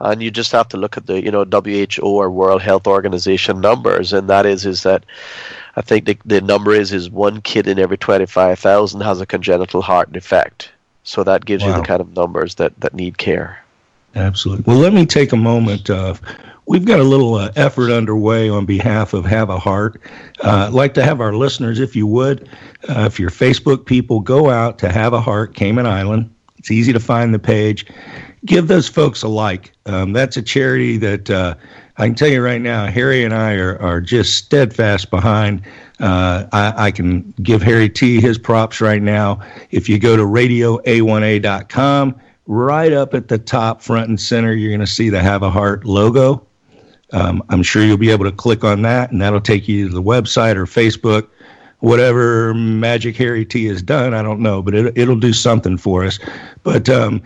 and 0.00 0.22
you 0.22 0.30
just 0.30 0.52
have 0.52 0.68
to 0.68 0.76
look 0.76 0.96
at 0.96 1.06
the 1.06 1.22
you 1.22 1.30
know 1.30 1.44
WHO 1.44 2.06
or 2.06 2.30
World 2.30 2.62
Health 2.62 2.86
Organization 2.86 3.60
numbers, 3.60 4.12
and 4.12 4.28
that 4.28 4.46
is 4.46 4.66
is 4.66 4.82
that 4.82 5.04
I 5.76 5.82
think 5.82 6.06
the 6.06 6.18
the 6.24 6.40
number 6.40 6.72
is 6.72 6.92
is 6.92 7.10
one 7.10 7.40
kid 7.40 7.66
in 7.66 7.78
every 7.78 7.98
twenty 7.98 8.26
five 8.26 8.58
thousand 8.58 9.00
has 9.02 9.20
a 9.20 9.26
congenital 9.26 9.82
heart 9.82 10.12
defect. 10.12 10.70
So 11.04 11.22
that 11.24 11.44
gives 11.44 11.62
wow. 11.62 11.70
you 11.70 11.76
the 11.76 11.86
kind 11.86 12.00
of 12.00 12.14
numbers 12.14 12.56
that 12.56 12.78
that 12.80 12.94
need 12.94 13.18
care. 13.18 13.62
Absolutely. 14.14 14.64
Well, 14.66 14.80
let 14.80 14.94
me 14.94 15.04
take 15.04 15.32
a 15.32 15.36
moment. 15.36 15.90
Uh, 15.90 16.14
We've 16.68 16.84
got 16.84 16.98
a 16.98 17.04
little 17.04 17.36
uh, 17.36 17.52
effort 17.54 17.92
underway 17.92 18.48
on 18.48 18.66
behalf 18.66 19.14
of 19.14 19.24
Have 19.24 19.50
a 19.50 19.58
Heart. 19.58 20.00
Uh, 20.42 20.66
I'd 20.66 20.72
like 20.72 20.94
to 20.94 21.04
have 21.04 21.20
our 21.20 21.32
listeners, 21.32 21.78
if 21.78 21.94
you 21.94 22.08
would, 22.08 22.48
uh, 22.88 23.04
if 23.06 23.20
you're 23.20 23.30
Facebook 23.30 23.86
people, 23.86 24.18
go 24.18 24.50
out 24.50 24.80
to 24.80 24.90
Have 24.90 25.12
a 25.12 25.20
Heart 25.20 25.54
Cayman 25.54 25.86
Island. 25.86 26.28
It's 26.58 26.72
easy 26.72 26.92
to 26.92 26.98
find 26.98 27.32
the 27.32 27.38
page. 27.38 27.86
Give 28.46 28.68
those 28.68 28.88
folks 28.88 29.22
a 29.22 29.28
like. 29.28 29.72
Um, 29.84 30.12
that's 30.12 30.36
a 30.36 30.42
charity 30.42 30.96
that 30.98 31.28
uh, 31.28 31.56
I 31.98 32.06
can 32.06 32.14
tell 32.14 32.28
you 32.28 32.42
right 32.42 32.60
now, 32.60 32.86
Harry 32.86 33.24
and 33.24 33.34
I 33.34 33.54
are, 33.54 33.78
are 33.80 34.00
just 34.00 34.36
steadfast 34.36 35.10
behind. 35.10 35.62
Uh, 35.98 36.46
I, 36.52 36.86
I, 36.86 36.90
can 36.90 37.32
give 37.42 37.62
Harry 37.62 37.88
T 37.88 38.20
his 38.20 38.36
props 38.38 38.80
right 38.82 39.00
now. 39.00 39.40
If 39.70 39.88
you 39.88 39.98
go 39.98 40.14
to 40.16 40.22
radioa1a.com, 40.22 42.20
right 42.46 42.92
up 42.92 43.14
at 43.14 43.28
the 43.28 43.38
top, 43.38 43.80
front 43.80 44.08
and 44.08 44.20
center, 44.20 44.52
you're 44.52 44.70
going 44.70 44.80
to 44.80 44.86
see 44.86 45.08
the 45.08 45.22
Have 45.22 45.42
a 45.42 45.50
Heart 45.50 45.86
logo. 45.86 46.46
Um, 47.12 47.42
I'm 47.48 47.62
sure 47.62 47.82
you'll 47.82 47.96
be 47.96 48.10
able 48.10 48.26
to 48.26 48.32
click 48.32 48.62
on 48.62 48.82
that, 48.82 49.10
and 49.10 49.22
that'll 49.22 49.40
take 49.40 49.68
you 49.68 49.88
to 49.88 49.94
the 49.94 50.02
website 50.02 50.56
or 50.56 50.66
Facebook. 50.66 51.28
Whatever 51.80 52.52
Magic 52.52 53.16
Harry 53.16 53.44
T 53.44 53.66
has 53.66 53.82
done, 53.82 54.12
I 54.12 54.22
don't 54.22 54.40
know, 54.40 54.60
but 54.60 54.74
it, 54.74 54.98
it'll 54.98 55.18
do 55.18 55.32
something 55.32 55.78
for 55.78 56.04
us. 56.04 56.18
But 56.62 56.88
um, 56.88 57.22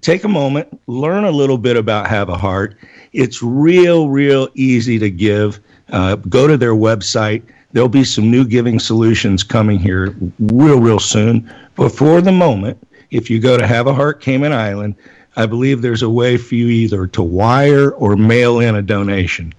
take 0.00 0.24
a 0.24 0.28
moment, 0.28 0.68
learn 0.86 1.24
a 1.24 1.30
little 1.30 1.58
bit 1.58 1.76
about 1.76 2.06
Have 2.08 2.28
a 2.28 2.36
Heart. 2.36 2.76
It's 3.12 3.42
real, 3.42 4.08
real 4.08 4.48
easy 4.54 4.98
to 4.98 5.10
give. 5.10 5.60
Uh, 5.90 6.16
go 6.16 6.46
to 6.46 6.56
their 6.56 6.74
website. 6.74 7.42
There'll 7.72 7.88
be 7.88 8.04
some 8.04 8.30
new 8.30 8.44
giving 8.44 8.78
solutions 8.78 9.42
coming 9.42 9.78
here 9.78 10.14
real, 10.38 10.80
real 10.80 10.98
soon. 10.98 11.52
But 11.76 11.90
for 11.90 12.20
the 12.20 12.32
moment, 12.32 12.78
if 13.10 13.30
you 13.30 13.40
go 13.40 13.56
to 13.56 13.66
Have 13.66 13.86
a 13.86 13.94
Heart 13.94 14.20
Cayman 14.20 14.52
Island, 14.52 14.94
I 15.36 15.46
believe 15.46 15.82
there's 15.82 16.02
a 16.02 16.10
way 16.10 16.36
for 16.36 16.54
you 16.54 16.68
either 16.68 17.06
to 17.08 17.22
wire 17.22 17.92
or 17.92 18.16
mail 18.16 18.60
in 18.60 18.74
a 18.74 18.82
donation. 18.82 19.52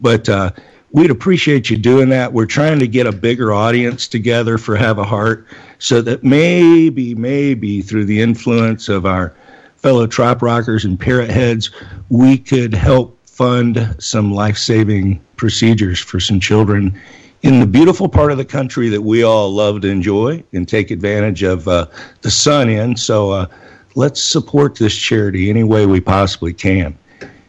But 0.00 0.28
uh, 0.28 0.50
we'd 0.92 1.10
appreciate 1.10 1.70
you 1.70 1.76
doing 1.76 2.08
that. 2.10 2.32
We're 2.32 2.46
trying 2.46 2.78
to 2.78 2.88
get 2.88 3.06
a 3.06 3.12
bigger 3.12 3.52
audience 3.52 4.06
together 4.08 4.58
for 4.58 4.76
Have 4.76 4.98
a 4.98 5.04
Heart 5.04 5.46
so 5.78 6.00
that 6.02 6.22
maybe, 6.22 7.14
maybe 7.14 7.82
through 7.82 8.04
the 8.04 8.20
influence 8.20 8.88
of 8.88 9.06
our 9.06 9.34
fellow 9.86 10.04
trop 10.04 10.42
rockers 10.42 10.84
and 10.84 10.98
parrot 10.98 11.30
heads, 11.30 11.70
we 12.08 12.36
could 12.36 12.74
help 12.74 13.16
fund 13.24 13.94
some 14.00 14.34
life 14.34 14.58
saving 14.58 15.24
procedures 15.36 16.00
for 16.00 16.18
some 16.18 16.40
children 16.40 16.92
in 17.42 17.60
the 17.60 17.66
beautiful 17.68 18.08
part 18.08 18.32
of 18.32 18.36
the 18.36 18.44
country 18.44 18.88
that 18.88 19.02
we 19.02 19.22
all 19.22 19.48
love 19.48 19.80
to 19.80 19.88
enjoy 19.88 20.42
and 20.52 20.66
take 20.66 20.90
advantage 20.90 21.44
of 21.44 21.68
uh, 21.68 21.86
the 22.22 22.30
sun 22.32 22.68
in. 22.68 22.96
So 22.96 23.30
uh, 23.30 23.46
let's 23.94 24.20
support 24.20 24.74
this 24.74 24.96
charity 24.96 25.50
any 25.50 25.62
way 25.62 25.86
we 25.86 26.00
possibly 26.00 26.52
can. 26.52 26.98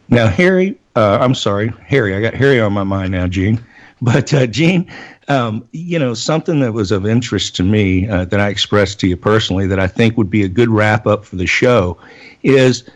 Now, 0.08 0.28
Harry, 0.28 0.78
uh, 0.94 1.18
I'm 1.20 1.34
sorry, 1.34 1.72
Harry, 1.86 2.14
I 2.14 2.20
got 2.20 2.34
Harry 2.34 2.60
on 2.60 2.72
my 2.72 2.84
mind 2.84 3.10
now, 3.10 3.26
Gene. 3.26 3.60
But 4.00 4.32
uh, 4.32 4.46
Gene, 4.46 4.88
um, 5.26 5.68
you 5.72 5.98
know, 5.98 6.14
something 6.14 6.60
that 6.60 6.72
was 6.72 6.92
of 6.92 7.04
interest 7.04 7.56
to 7.56 7.64
me 7.64 8.08
uh, 8.08 8.26
that 8.26 8.38
I 8.38 8.48
expressed 8.48 9.00
to 9.00 9.08
you 9.08 9.16
personally 9.16 9.66
that 9.66 9.80
I 9.80 9.88
think 9.88 10.16
would 10.16 10.30
be 10.30 10.44
a 10.44 10.48
good 10.48 10.68
wrap 10.68 11.04
up 11.04 11.24
for 11.24 11.34
the 11.34 11.46
show 11.46 11.98
is, 12.42 12.88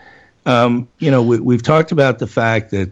um, 0.47 0.89
you 0.99 1.11
know, 1.11 1.23
we, 1.23 1.55
have 1.55 1.63
talked 1.63 1.93
about 1.93 2.19
the 2.19 2.27
fact 2.27 2.71
that 2.71 2.91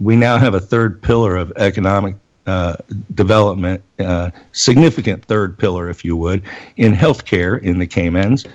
we 0.00 0.16
now 0.16 0.38
have 0.38 0.54
a 0.54 0.60
third 0.60 1.00
pillar 1.02 1.36
of 1.36 1.52
economic 1.56 2.16
uh, 2.46 2.76
development, 3.14 3.82
uh, 3.98 4.30
significant 4.52 5.24
third 5.26 5.58
pillar, 5.58 5.90
if 5.90 6.04
you 6.04 6.16
would, 6.16 6.42
in 6.76 6.94
healthcare 6.94 7.60
in 7.62 7.78
the 7.78 7.86
Caymans. 7.86 8.46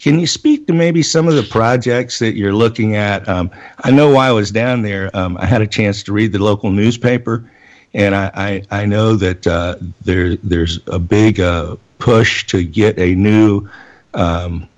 Can 0.00 0.18
you 0.18 0.26
speak 0.26 0.66
to 0.66 0.72
maybe 0.72 1.02
some 1.02 1.28
of 1.28 1.34
the 1.34 1.42
projects 1.42 2.18
that 2.18 2.36
you're 2.36 2.54
looking 2.54 2.96
at? 2.96 3.28
Um, 3.28 3.50
I 3.84 3.90
know 3.90 4.10
while 4.10 4.28
I 4.28 4.32
was 4.32 4.50
down 4.50 4.82
there, 4.82 5.14
um, 5.14 5.36
I 5.38 5.46
had 5.46 5.62
a 5.62 5.66
chance 5.66 6.02
to 6.04 6.12
read 6.12 6.32
the 6.32 6.42
local 6.42 6.70
newspaper, 6.70 7.48
and 7.92 8.14
I, 8.14 8.30
I, 8.34 8.82
I 8.82 8.86
know 8.86 9.14
that 9.16 9.46
uh, 9.46 9.76
there, 10.02 10.36
there's 10.36 10.80
a 10.88 10.98
big 10.98 11.38
uh, 11.38 11.76
push 11.98 12.46
to 12.46 12.64
get 12.64 12.98
a 12.98 13.14
new 13.14 13.68
um, 14.14 14.68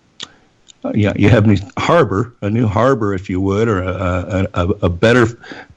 you, 0.95 1.07
know, 1.07 1.13
you 1.17 1.29
have 1.29 1.49
a 1.49 1.59
harbor, 1.79 2.35
a 2.43 2.51
new 2.51 2.67
harbor, 2.67 3.15
if 3.15 3.29
you 3.29 3.41
would, 3.41 3.69
or 3.69 3.83
a, 3.83 4.49
a, 4.55 4.69
a, 4.69 4.89
better 4.89 5.27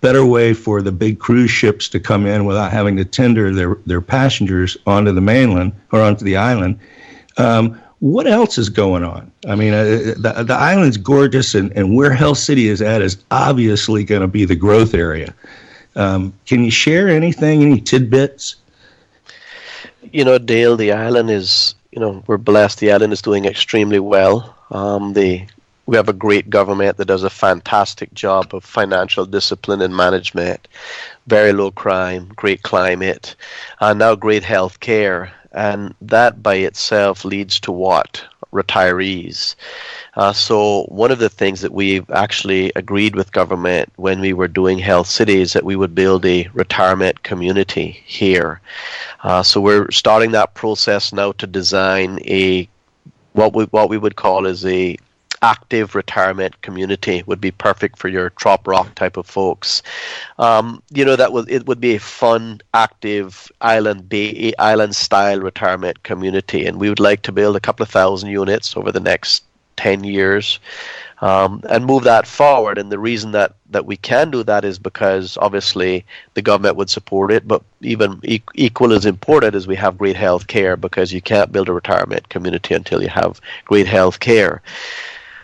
better 0.01 0.25
way 0.25 0.53
for 0.53 0.81
the 0.81 0.91
big 0.91 1.19
cruise 1.19 1.51
ships 1.51 1.89
to 1.89 1.99
come 1.99 2.25
in 2.25 2.45
without 2.45 2.71
having 2.71 2.95
to 2.97 3.05
tender 3.05 3.53
their, 3.53 3.75
their 3.85 4.01
passengers 4.01 4.77
onto 4.85 5.11
the 5.11 5.21
mainland 5.21 5.73
or 5.91 6.01
onto 6.01 6.23
the 6.23 6.37
island. 6.37 6.79
Um, 7.37 7.79
what 7.99 8.27
else 8.27 8.57
is 8.57 8.69
going 8.69 9.03
on? 9.03 9.31
I 9.47 9.55
mean, 9.55 9.73
uh, 9.73 9.83
the, 10.17 10.43
the 10.47 10.55
island's 10.55 10.97
gorgeous, 10.97 11.53
and, 11.53 11.71
and 11.73 11.95
where 11.95 12.13
Health 12.13 12.37
City 12.37 12.67
is 12.67 12.81
at 12.81 13.01
is 13.01 13.17
obviously 13.31 14.03
going 14.03 14.21
to 14.21 14.27
be 14.27 14.45
the 14.45 14.55
growth 14.55 14.93
area. 14.93 15.33
Um, 15.95 16.33
can 16.45 16.63
you 16.63 16.71
share 16.71 17.09
anything, 17.09 17.61
any 17.61 17.81
tidbits? 17.81 18.55
You 20.11 20.23
know, 20.23 20.37
Dale, 20.37 20.77
the 20.77 20.93
island 20.93 21.29
is, 21.29 21.75
you 21.91 21.99
know, 21.99 22.23
we're 22.27 22.37
blessed. 22.37 22.79
The 22.79 22.91
island 22.91 23.13
is 23.13 23.21
doing 23.21 23.45
extremely 23.45 23.99
well. 23.99 24.55
Um, 24.71 25.13
the 25.13 25.45
we 25.85 25.97
have 25.97 26.09
a 26.09 26.13
great 26.13 26.51
government 26.51 26.97
that 26.97 27.07
does 27.07 27.23
a 27.23 27.31
fantastic 27.31 28.13
job 28.13 28.53
of 28.53 28.63
financial 28.63 29.25
discipline 29.25 29.81
and 29.81 29.95
management, 29.95 30.67
very 31.25 31.51
low 31.51 31.71
crime, 31.71 32.31
great 32.35 32.61
climate, 32.61 33.35
and 33.79 33.97
now 33.97 34.13
great 34.13 34.43
health 34.43 34.79
care. 34.81 35.31
And 35.51 35.95
that 36.01 36.43
by 36.43 36.55
itself 36.57 37.25
leads 37.25 37.59
to 37.61 37.71
what? 37.71 38.23
Retirees. 38.51 39.55
Uh, 40.15 40.33
so 40.33 40.83
one 40.85 41.11
of 41.11 41.19
the 41.19 41.29
things 41.29 41.61
that 41.61 41.71
we've 41.71 42.09
actually 42.11 42.71
agreed 42.75 43.15
with 43.15 43.31
government 43.31 43.91
when 43.95 44.19
we 44.19 44.33
were 44.33 44.47
doing 44.47 44.79
health 44.79 45.07
cities 45.07 45.53
that 45.53 45.63
we 45.63 45.75
would 45.75 45.93
build 45.93 46.25
a 46.25 46.47
retirement 46.53 47.23
community 47.23 48.01
here. 48.05 48.59
Uh, 49.23 49.43
so 49.43 49.61
we're 49.61 49.89
starting 49.91 50.31
that 50.31 50.53
process 50.55 51.13
now 51.13 51.31
to 51.33 51.47
design 51.47 52.19
a 52.25 52.67
what 53.33 53.53
we 53.53 53.65
what 53.65 53.89
we 53.89 53.97
would 53.97 54.15
call 54.15 54.47
as 54.47 54.65
a 54.65 54.97
active 55.41 55.95
retirement 55.95 56.61
community 56.61 57.23
would 57.25 57.41
be 57.41 57.51
perfect 57.51 57.97
for 57.97 58.07
your 58.07 58.29
trop 58.31 58.67
rock 58.67 58.93
type 58.95 59.17
of 59.17 59.25
folks. 59.25 59.81
Um, 60.37 60.81
you 60.91 61.05
know 61.05 61.15
that 61.15 61.33
would 61.33 61.49
it 61.49 61.65
would 61.67 61.79
be 61.79 61.95
a 61.95 61.99
fun, 61.99 62.61
active 62.73 63.51
island 63.61 64.09
bay 64.09 64.53
island 64.59 64.95
style 64.95 65.39
retirement 65.39 66.03
community, 66.03 66.65
and 66.65 66.79
we 66.79 66.89
would 66.89 66.99
like 66.99 67.21
to 67.23 67.31
build 67.31 67.55
a 67.55 67.59
couple 67.59 67.83
of 67.83 67.89
thousand 67.89 68.29
units 68.29 68.75
over 68.75 68.91
the 68.91 68.99
next 68.99 69.43
ten 69.75 70.03
years 70.03 70.59
um, 71.21 71.61
and 71.69 71.85
move 71.85 72.03
that 72.03 72.27
forward. 72.27 72.77
And 72.77 72.91
the 72.91 72.99
reason 72.99 73.31
that, 73.31 73.55
that 73.69 73.85
we 73.85 73.97
can 73.97 74.31
do 74.31 74.43
that 74.43 74.63
is 74.63 74.79
because 74.79 75.37
obviously 75.41 76.05
the 76.33 76.41
government 76.41 76.77
would 76.77 76.89
support 76.89 77.31
it, 77.31 77.47
but 77.47 77.61
even 77.81 78.19
e- 78.23 78.41
equal 78.55 78.93
as 78.93 79.05
important 79.05 79.55
as 79.55 79.67
we 79.67 79.75
have 79.75 79.97
great 79.97 80.15
health 80.15 80.47
care 80.47 80.77
because 80.77 81.11
you 81.11 81.21
can't 81.21 81.51
build 81.51 81.69
a 81.69 81.73
retirement 81.73 82.29
community 82.29 82.73
until 82.73 83.01
you 83.01 83.09
have 83.09 83.41
great 83.65 83.87
health 83.87 84.19
care. 84.19 84.61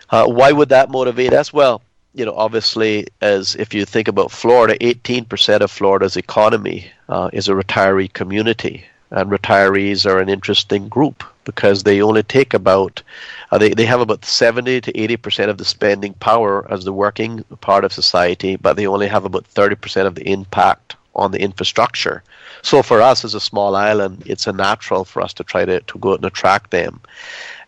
Uh, 0.10 0.26
why 0.28 0.52
would 0.52 0.70
that 0.70 0.90
motivate 0.90 1.34
us? 1.34 1.52
Well, 1.52 1.82
you 2.14 2.26
know, 2.26 2.34
obviously, 2.34 3.08
as 3.22 3.56
if 3.56 3.74
you 3.74 3.86
think 3.86 4.08
about 4.08 4.32
Florida, 4.32 4.78
18% 4.80 5.60
of 5.60 5.70
Florida's 5.70 6.16
economy 6.16 6.90
uh, 7.10 7.30
is 7.34 7.50
a 7.50 7.54
retiree 7.54 8.12
community, 8.12 8.86
and 9.12 9.30
retirees 9.30 10.06
are 10.06 10.20
an 10.20 10.30
interesting 10.30 10.88
group 10.88 11.24
because 11.44 11.84
they 11.84 12.02
only 12.02 12.24
take 12.24 12.54
about 12.54 13.04
uh, 13.52 13.58
they, 13.58 13.70
they 13.70 13.86
have 13.86 14.00
about 14.00 14.26
70 14.26 14.82
to 14.82 14.98
80 15.00 15.18
percent 15.18 15.52
of 15.52 15.58
the 15.58 15.66
spending 15.66 16.14
power 16.16 16.66
as 16.72 16.86
the 16.86 16.94
working 16.94 17.44
part 17.62 17.84
of 17.84 17.94
society, 17.94 18.56
but 18.56 18.76
they 18.76 18.88
only 18.88 19.08
have 19.08 19.26
about 19.26 19.46
30 19.46 19.76
percent 19.76 20.08
of 20.08 20.16
the 20.16 20.28
impact 20.28 20.96
on 21.16 21.32
the 21.32 21.40
infrastructure. 21.40 22.24
So 22.62 22.82
for 22.82 23.02
us 23.02 23.24
as 23.24 23.36
a 23.36 23.40
small 23.40 23.76
island, 23.76 24.24
it's 24.26 24.48
a 24.48 24.54
natural 24.54 25.06
for 25.06 25.22
us 25.22 25.34
to 25.34 25.44
try 25.44 25.66
to, 25.66 25.82
to 25.82 25.98
go 26.00 26.12
out 26.14 26.16
and 26.16 26.26
attract 26.26 26.72
them. 26.72 27.00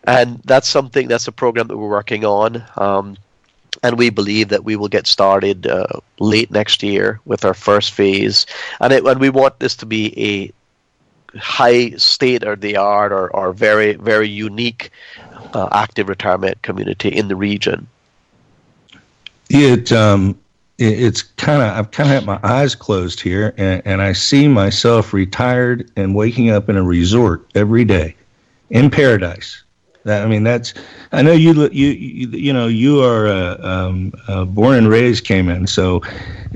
And 0.08 0.40
that's 0.44 0.66
something, 0.66 1.06
that's 1.06 1.28
a 1.28 1.32
program 1.32 1.68
that 1.68 1.76
we're 1.76 1.88
working 1.88 2.24
on. 2.24 2.64
Um, 2.76 3.16
and 3.82 3.98
we 3.98 4.08
believe 4.10 4.48
that 4.48 4.64
we 4.64 4.74
will 4.74 4.88
get 4.88 5.06
started 5.06 5.66
uh, 5.66 5.86
late 6.18 6.50
next 6.50 6.82
year 6.82 7.20
with 7.26 7.44
our 7.44 7.52
first 7.52 7.92
phase. 7.92 8.46
And, 8.80 8.92
it, 8.92 9.04
and 9.04 9.20
we 9.20 9.28
want 9.28 9.58
this 9.60 9.76
to 9.76 9.86
be 9.86 10.14
a 10.16 11.38
high 11.38 11.90
state 11.90 12.42
of 12.42 12.62
the 12.62 12.76
art 12.76 13.12
or, 13.12 13.28
or 13.36 13.52
very 13.52 13.94
very 13.94 14.28
unique 14.28 14.90
uh, 15.52 15.68
active 15.72 16.08
retirement 16.08 16.62
community 16.62 17.10
in 17.10 17.28
the 17.28 17.36
region. 17.36 17.86
It 19.50 19.92
um, 19.92 20.38
it, 20.78 21.02
it's 21.02 21.22
kind 21.22 21.60
of 21.60 21.76
I've 21.76 21.90
kind 21.90 22.08
of 22.08 22.14
had 22.14 22.24
my 22.24 22.40
eyes 22.42 22.74
closed 22.74 23.20
here, 23.20 23.54
and, 23.58 23.82
and 23.84 24.02
I 24.02 24.14
see 24.14 24.48
myself 24.48 25.12
retired 25.12 25.90
and 25.96 26.14
waking 26.14 26.48
up 26.48 26.70
in 26.70 26.76
a 26.76 26.82
resort 26.82 27.46
every 27.54 27.84
day 27.84 28.16
in 28.70 28.90
paradise. 28.90 29.62
That, 30.08 30.24
I 30.24 30.26
mean, 30.26 30.42
that's. 30.42 30.74
I 31.12 31.22
know 31.22 31.32
you. 31.32 31.52
You. 31.70 31.88
You, 31.88 32.28
you 32.28 32.52
know, 32.52 32.66
you 32.66 33.02
are 33.02 33.28
uh, 33.28 33.56
um, 33.62 34.12
uh, 34.26 34.44
born 34.44 34.76
and 34.76 34.88
raised 34.88 35.24
Cayman, 35.24 35.66
so 35.66 36.02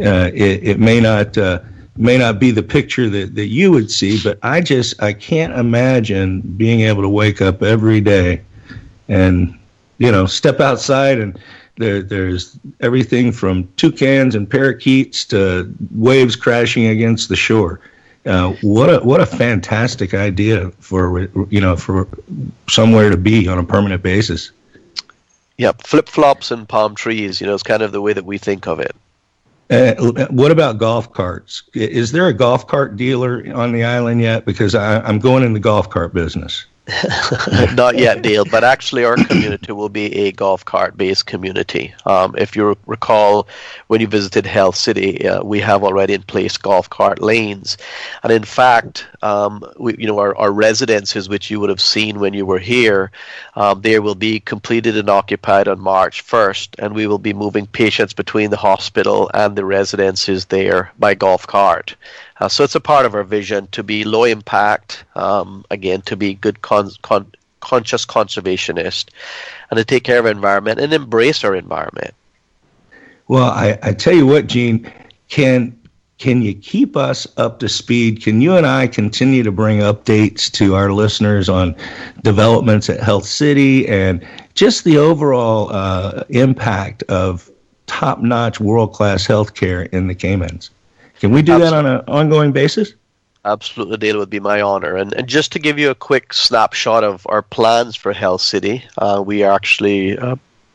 uh, 0.00 0.30
it, 0.34 0.64
it 0.64 0.80
may 0.80 1.00
not 1.00 1.36
uh, 1.36 1.60
may 1.96 2.16
not 2.16 2.38
be 2.38 2.50
the 2.50 2.62
picture 2.62 3.08
that, 3.10 3.34
that 3.34 3.46
you 3.46 3.70
would 3.70 3.90
see, 3.90 4.18
but 4.22 4.38
I 4.42 4.60
just 4.60 5.00
I 5.02 5.12
can't 5.12 5.52
imagine 5.52 6.40
being 6.56 6.80
able 6.80 7.02
to 7.02 7.08
wake 7.08 7.42
up 7.42 7.62
every 7.62 8.00
day 8.00 8.40
and 9.08 9.58
you 9.98 10.10
know 10.10 10.26
step 10.26 10.60
outside 10.60 11.18
and 11.18 11.38
there 11.76 12.02
there's 12.02 12.58
everything 12.80 13.32
from 13.32 13.68
toucans 13.76 14.34
and 14.34 14.48
parakeets 14.48 15.24
to 15.26 15.72
waves 15.94 16.36
crashing 16.36 16.86
against 16.86 17.28
the 17.28 17.36
shore. 17.36 17.80
Uh, 18.24 18.52
what 18.62 18.88
a 18.88 19.00
what 19.00 19.20
a 19.20 19.26
fantastic 19.26 20.14
idea 20.14 20.70
for 20.78 21.28
you 21.50 21.60
know 21.60 21.76
for 21.76 22.06
somewhere 22.68 23.10
to 23.10 23.16
be 23.16 23.48
on 23.48 23.58
a 23.58 23.64
permanent 23.64 24.02
basis. 24.02 24.52
Yep, 25.58 25.82
flip 25.82 26.08
flops 26.08 26.50
and 26.50 26.68
palm 26.68 26.94
trees. 26.94 27.40
You 27.40 27.46
know, 27.46 27.54
it's 27.54 27.62
kind 27.62 27.82
of 27.82 27.92
the 27.92 28.00
way 28.00 28.12
that 28.12 28.24
we 28.24 28.38
think 28.38 28.66
of 28.66 28.78
it. 28.78 28.94
Uh, 29.70 30.26
what 30.30 30.50
about 30.50 30.78
golf 30.78 31.12
carts? 31.12 31.62
Is 31.74 32.12
there 32.12 32.26
a 32.26 32.32
golf 32.32 32.66
cart 32.66 32.96
dealer 32.96 33.44
on 33.54 33.72
the 33.72 33.84
island 33.84 34.20
yet? 34.20 34.44
Because 34.44 34.74
I, 34.74 35.00
I'm 35.00 35.18
going 35.18 35.42
in 35.42 35.52
the 35.52 35.60
golf 35.60 35.88
cart 35.88 36.12
business. 36.12 36.66
Not 37.74 37.96
yet, 37.96 38.22
Dale, 38.22 38.44
but 38.44 38.64
actually, 38.64 39.04
our 39.04 39.14
community 39.14 39.70
will 39.70 39.88
be 39.88 40.12
a 40.26 40.32
golf 40.32 40.64
cart 40.64 40.96
based 40.96 41.26
community. 41.26 41.94
Um, 42.06 42.34
if 42.36 42.56
you 42.56 42.76
recall, 42.86 43.46
when 43.86 44.00
you 44.00 44.08
visited 44.08 44.46
Health 44.46 44.74
City, 44.74 45.28
uh, 45.28 45.44
we 45.44 45.60
have 45.60 45.84
already 45.84 46.14
in 46.14 46.22
place 46.24 46.56
golf 46.56 46.90
cart 46.90 47.22
lanes. 47.22 47.78
And 48.24 48.32
in 48.32 48.42
fact, 48.42 49.06
um, 49.22 49.62
we, 49.78 49.96
you 49.96 50.08
know, 50.08 50.18
our, 50.18 50.36
our 50.36 50.50
residences, 50.50 51.28
which 51.28 51.52
you 51.52 51.60
would 51.60 51.70
have 51.70 51.80
seen 51.80 52.18
when 52.18 52.34
you 52.34 52.44
were 52.44 52.58
here, 52.58 53.12
um, 53.54 53.80
they 53.80 54.00
will 54.00 54.16
be 54.16 54.40
completed 54.40 54.96
and 54.96 55.08
occupied 55.08 55.68
on 55.68 55.78
March 55.78 56.26
1st, 56.26 56.84
and 56.84 56.94
we 56.94 57.06
will 57.06 57.18
be 57.18 57.32
moving 57.32 57.66
patients 57.66 58.12
between 58.12 58.50
the 58.50 58.56
hospital 58.56 59.30
and 59.34 59.54
the 59.54 59.64
residences 59.64 60.46
there 60.46 60.90
by 60.98 61.14
golf 61.14 61.46
cart. 61.46 61.94
Uh, 62.42 62.48
so 62.48 62.64
it's 62.64 62.74
a 62.74 62.80
part 62.80 63.06
of 63.06 63.14
our 63.14 63.22
vision 63.22 63.68
to 63.68 63.84
be 63.84 64.02
low 64.02 64.24
impact, 64.24 65.04
um, 65.14 65.64
again, 65.70 66.02
to 66.02 66.16
be 66.16 66.34
good 66.34 66.60
con- 66.60 66.90
con- 67.02 67.30
conscious 67.60 68.04
conservationist 68.04 69.10
and 69.70 69.78
to 69.78 69.84
take 69.84 70.02
care 70.02 70.18
of 70.18 70.26
environment 70.26 70.80
and 70.80 70.92
embrace 70.92 71.44
our 71.44 71.54
environment. 71.54 72.12
Well, 73.28 73.48
I, 73.48 73.78
I 73.84 73.92
tell 73.92 74.12
you 74.12 74.26
what, 74.26 74.48
Gene, 74.48 74.90
can 75.28 75.78
can 76.18 76.42
you 76.42 76.52
keep 76.52 76.96
us 76.96 77.28
up 77.36 77.60
to 77.60 77.68
speed? 77.68 78.20
Can 78.22 78.40
you 78.40 78.56
and 78.56 78.66
I 78.66 78.88
continue 78.88 79.44
to 79.44 79.52
bring 79.52 79.78
updates 79.78 80.50
to 80.52 80.74
our 80.74 80.92
listeners 80.92 81.48
on 81.48 81.76
developments 82.22 82.90
at 82.90 82.98
Health 82.98 83.24
City 83.24 83.86
and 83.86 84.26
just 84.54 84.82
the 84.82 84.98
overall 84.98 85.72
uh, 85.72 86.24
impact 86.28 87.04
of 87.04 87.48
top 87.86 88.20
notch, 88.20 88.58
world 88.58 88.94
class 88.94 89.28
healthcare 89.28 89.88
in 89.92 90.08
the 90.08 90.14
Caymans? 90.16 90.70
Can 91.22 91.30
we 91.30 91.40
do 91.40 91.52
Absolutely. 91.52 91.82
that 91.82 91.86
on 91.86 92.00
an 92.00 92.04
ongoing 92.08 92.50
basis? 92.50 92.94
Absolutely, 93.44 93.96
Dale, 93.96 94.18
would 94.18 94.28
be 94.28 94.40
my 94.40 94.60
honor. 94.60 94.96
And, 94.96 95.12
and 95.12 95.28
just 95.28 95.52
to 95.52 95.60
give 95.60 95.78
you 95.78 95.88
a 95.88 95.94
quick 95.94 96.32
snapshot 96.32 97.04
of 97.04 97.24
our 97.28 97.42
plans 97.42 97.94
for 97.94 98.12
Health 98.12 98.40
City, 98.40 98.82
uh, 98.98 99.22
we 99.24 99.44
are 99.44 99.52
actually 99.52 100.18
uh, 100.18 100.34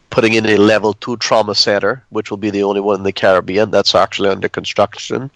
putting 0.10 0.36
in 0.36 0.46
a 0.46 0.56
level 0.56 0.94
two 0.94 1.18
trauma 1.18 1.54
center, 1.54 2.02
which 2.12 2.32
will 2.32 2.38
be 2.38 2.50
the 2.50 2.64
only 2.64 2.80
one 2.80 2.96
in 2.96 3.04
the 3.04 3.12
Caribbean. 3.12 3.72
That's 3.72 3.94
actually 3.94 4.30
under 4.30 4.48
construction. 4.48 5.30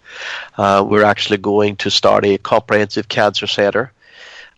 Uh, 0.56 0.82
we're 0.88 1.04
actually 1.04 1.36
going 1.36 1.76
to 1.76 1.90
start 1.90 2.24
a 2.24 2.38
comprehensive 2.38 3.08
cancer 3.08 3.46
center. 3.46 3.92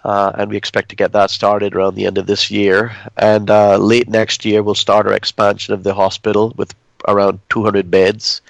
Uh, 0.04 0.30
and 0.38 0.52
we 0.52 0.56
expect 0.56 0.88
to 0.90 0.94
get 0.94 1.10
that 1.10 1.30
started 1.30 1.74
around 1.74 1.96
the 1.96 2.06
end 2.06 2.16
of 2.16 2.28
this 2.28 2.48
year. 2.48 2.94
And 3.16 3.50
uh, 3.50 3.76
late 3.78 4.08
next 4.08 4.44
year, 4.44 4.62
we'll 4.62 4.76
start 4.76 5.08
our 5.08 5.14
expansion 5.14 5.74
of 5.74 5.82
the 5.82 5.94
hospital 5.94 6.54
with 6.56 6.72
around 7.08 7.40
200 7.50 7.90
beds, 7.90 8.40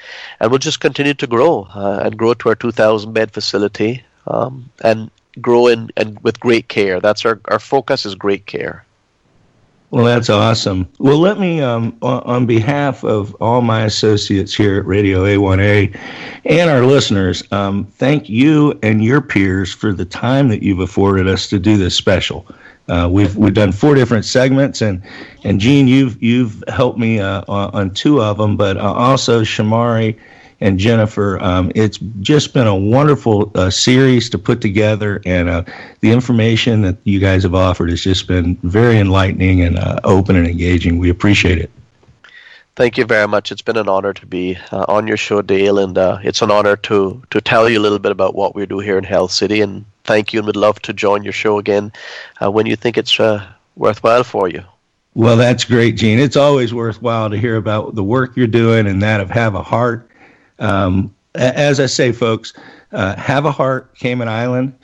and 0.40 0.50
we'll 0.50 0.58
just 0.58 0.80
continue 0.80 1.14
to 1.14 1.26
grow 1.26 1.68
uh, 1.74 2.00
and 2.04 2.16
grow 2.16 2.34
to 2.34 2.48
our 2.48 2.54
2,000 2.54 3.12
bed 3.12 3.30
facility 3.32 4.02
um, 4.26 4.70
and 4.82 5.10
grow 5.40 5.66
in 5.66 5.90
and 5.96 6.18
with 6.20 6.40
great 6.40 6.68
care. 6.68 7.00
That's 7.00 7.24
our 7.24 7.40
our 7.46 7.58
focus 7.58 8.06
is 8.06 8.14
great 8.14 8.46
care. 8.46 8.84
Well, 9.94 10.06
that's 10.06 10.28
awesome. 10.28 10.88
Well, 10.98 11.18
let 11.18 11.38
me, 11.38 11.60
um, 11.60 11.96
on 12.02 12.46
behalf 12.46 13.04
of 13.04 13.32
all 13.36 13.60
my 13.60 13.84
associates 13.84 14.52
here 14.52 14.76
at 14.76 14.86
Radio 14.86 15.22
A1A 15.22 15.96
and 16.46 16.68
our 16.68 16.84
listeners, 16.84 17.44
um, 17.52 17.84
thank 17.84 18.28
you 18.28 18.76
and 18.82 19.04
your 19.04 19.20
peers 19.20 19.72
for 19.72 19.92
the 19.92 20.04
time 20.04 20.48
that 20.48 20.64
you've 20.64 20.80
afforded 20.80 21.28
us 21.28 21.48
to 21.50 21.60
do 21.60 21.76
this 21.76 21.94
special. 21.94 22.44
Uh, 22.88 23.08
we've 23.10 23.36
we've 23.36 23.54
done 23.54 23.72
four 23.72 23.94
different 23.94 24.24
segments, 24.24 24.82
and 24.82 25.02
and 25.42 25.58
Gene, 25.58 25.88
you've 25.88 26.22
you've 26.22 26.62
helped 26.68 26.98
me 26.98 27.18
uh, 27.18 27.42
on, 27.48 27.90
two 27.92 28.20
of 28.20 28.36
them, 28.36 28.56
but 28.56 28.76
uh, 28.76 28.92
also 28.92 29.42
Shamari 29.42 30.18
and 30.60 30.78
Jennifer. 30.78 31.42
Um, 31.42 31.72
it's 31.74 31.98
just 32.20 32.52
been 32.52 32.66
a 32.66 32.76
wonderful 32.76 33.50
uh, 33.54 33.70
series 33.70 34.28
to 34.30 34.38
put 34.38 34.60
together, 34.60 35.22
and 35.24 35.48
uh, 35.48 35.64
the 36.00 36.10
information 36.10 36.82
that 36.82 36.98
you 37.04 37.20
guys 37.20 37.42
have 37.42 37.54
offered 37.54 37.88
has 37.88 38.02
just 38.02 38.26
been 38.26 38.56
very 38.62 38.98
enlightening 38.98 39.62
and 39.62 39.78
uh, 39.78 40.00
open 40.04 40.36
and 40.36 40.46
engaging. 40.46 40.98
We 40.98 41.08
appreciate 41.08 41.58
it. 41.58 41.70
Thank 42.76 42.98
you 42.98 43.04
very 43.04 43.28
much. 43.28 43.52
It's 43.52 43.62
been 43.62 43.76
an 43.76 43.88
honor 43.88 44.12
to 44.12 44.26
be 44.26 44.58
uh, 44.72 44.84
on 44.88 45.06
your 45.06 45.16
show, 45.16 45.40
Dale, 45.42 45.78
and 45.78 45.96
uh, 45.96 46.18
it's 46.22 46.42
an 46.42 46.50
honor 46.50 46.76
to 46.76 47.22
to 47.30 47.40
tell 47.40 47.68
you 47.68 47.78
a 47.78 47.82
little 47.82 48.00
bit 48.00 48.12
about 48.12 48.34
what 48.34 48.54
we 48.54 48.66
do 48.66 48.80
here 48.80 48.98
in 48.98 49.04
Health 49.04 49.30
City. 49.30 49.60
And 49.60 49.84
thank 50.04 50.32
you, 50.32 50.40
and 50.40 50.46
would 50.46 50.56
love 50.56 50.80
to 50.82 50.92
join 50.92 51.24
your 51.24 51.32
show 51.32 51.58
again 51.58 51.92
uh, 52.42 52.50
when 52.50 52.66
you 52.66 52.76
think 52.76 52.96
it's 52.96 53.18
worthwhile 53.76 54.24
for 54.24 54.48
you. 54.48 54.62
Well, 55.14 55.36
that's 55.36 55.64
great, 55.64 55.96
Gene. 55.96 56.18
It's 56.18 56.36
always 56.36 56.74
worthwhile 56.74 57.30
to 57.30 57.38
hear 57.38 57.56
about 57.56 57.94
the 57.94 58.02
work 58.02 58.36
you're 58.36 58.46
doing 58.46 58.86
and 58.86 59.00
that 59.02 59.20
of 59.20 59.30
Have 59.30 59.54
a 59.54 59.62
Heart 59.62 60.10
um, 60.58 61.14
as 61.34 61.80
I 61.80 61.86
say, 61.86 62.12
folks, 62.12 62.52
uh, 62.92 63.16
have 63.16 63.44
a 63.44 63.50
heart, 63.50 63.94
Cayman 63.96 64.28
Island. 64.28 64.74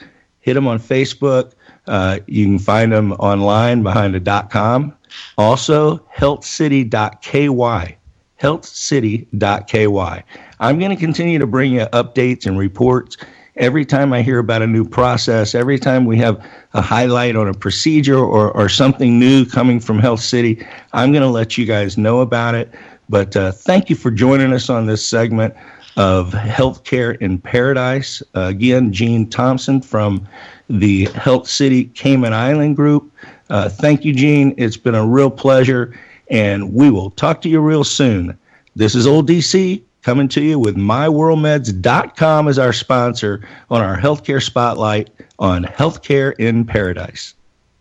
Hit 0.40 0.54
them 0.54 0.66
on 0.66 0.78
Facebook. 0.78 1.52
Uh, 1.86 2.18
you 2.26 2.44
can 2.46 2.58
find 2.58 2.92
them 2.92 3.12
online 3.12 3.82
behind 3.82 4.14
a 4.14 4.20
dot 4.20 4.50
com. 4.50 4.96
Also, 5.38 5.98
healthcity.ky. 6.14 7.96
Healthcity.ky. 8.40 10.24
I'm 10.60 10.78
going 10.78 10.90
to 10.90 10.96
continue 10.96 11.38
to 11.38 11.46
bring 11.46 11.72
you 11.72 11.86
updates 11.86 12.46
and 12.46 12.58
reports 12.58 13.16
every 13.60 13.84
time 13.84 14.12
I 14.12 14.22
hear 14.22 14.38
about 14.38 14.62
a 14.62 14.66
new 14.66 14.84
process, 14.84 15.54
every 15.54 15.78
time 15.78 16.06
we 16.06 16.16
have 16.18 16.44
a 16.72 16.80
highlight 16.80 17.36
on 17.36 17.46
a 17.46 17.54
procedure 17.54 18.18
or, 18.18 18.50
or 18.52 18.68
something 18.68 19.18
new 19.18 19.44
coming 19.44 19.78
from 19.78 19.98
Health 19.98 20.20
City, 20.20 20.66
I'm 20.94 21.12
going 21.12 21.22
to 21.22 21.28
let 21.28 21.56
you 21.56 21.66
guys 21.66 21.96
know 21.96 22.20
about 22.20 22.54
it. 22.54 22.72
But 23.08 23.36
uh, 23.36 23.52
thank 23.52 23.90
you 23.90 23.96
for 23.96 24.10
joining 24.10 24.52
us 24.52 24.70
on 24.70 24.86
this 24.86 25.06
segment 25.06 25.54
of 25.96 26.32
Healthcare 26.32 27.20
in 27.20 27.38
Paradise. 27.38 28.22
Uh, 28.34 28.42
again, 28.42 28.92
Gene 28.92 29.28
Thompson 29.28 29.82
from 29.82 30.26
the 30.68 31.04
Health 31.06 31.48
City 31.48 31.84
Cayman 31.84 32.32
Island 32.32 32.76
Group. 32.76 33.12
Uh, 33.50 33.68
thank 33.68 34.04
you, 34.04 34.14
Gene. 34.14 34.54
It's 34.56 34.76
been 34.76 34.94
a 34.94 35.06
real 35.06 35.30
pleasure, 35.30 35.98
and 36.30 36.72
we 36.72 36.90
will 36.90 37.10
talk 37.10 37.42
to 37.42 37.48
you 37.48 37.60
real 37.60 37.84
soon. 37.84 38.38
This 38.76 38.94
is 38.94 39.06
Old 39.06 39.28
DC 39.28 39.82
coming 40.02 40.28
to 40.28 40.42
you 40.42 40.58
with 40.58 40.76
myworldmeds.com 40.76 42.48
as 42.48 42.58
our 42.58 42.72
sponsor 42.72 43.46
on 43.70 43.82
our 43.82 43.98
healthcare 43.98 44.42
spotlight 44.42 45.10
on 45.38 45.64
Healthcare 45.64 46.34
in 46.38 46.64
Paradise. 46.64 47.34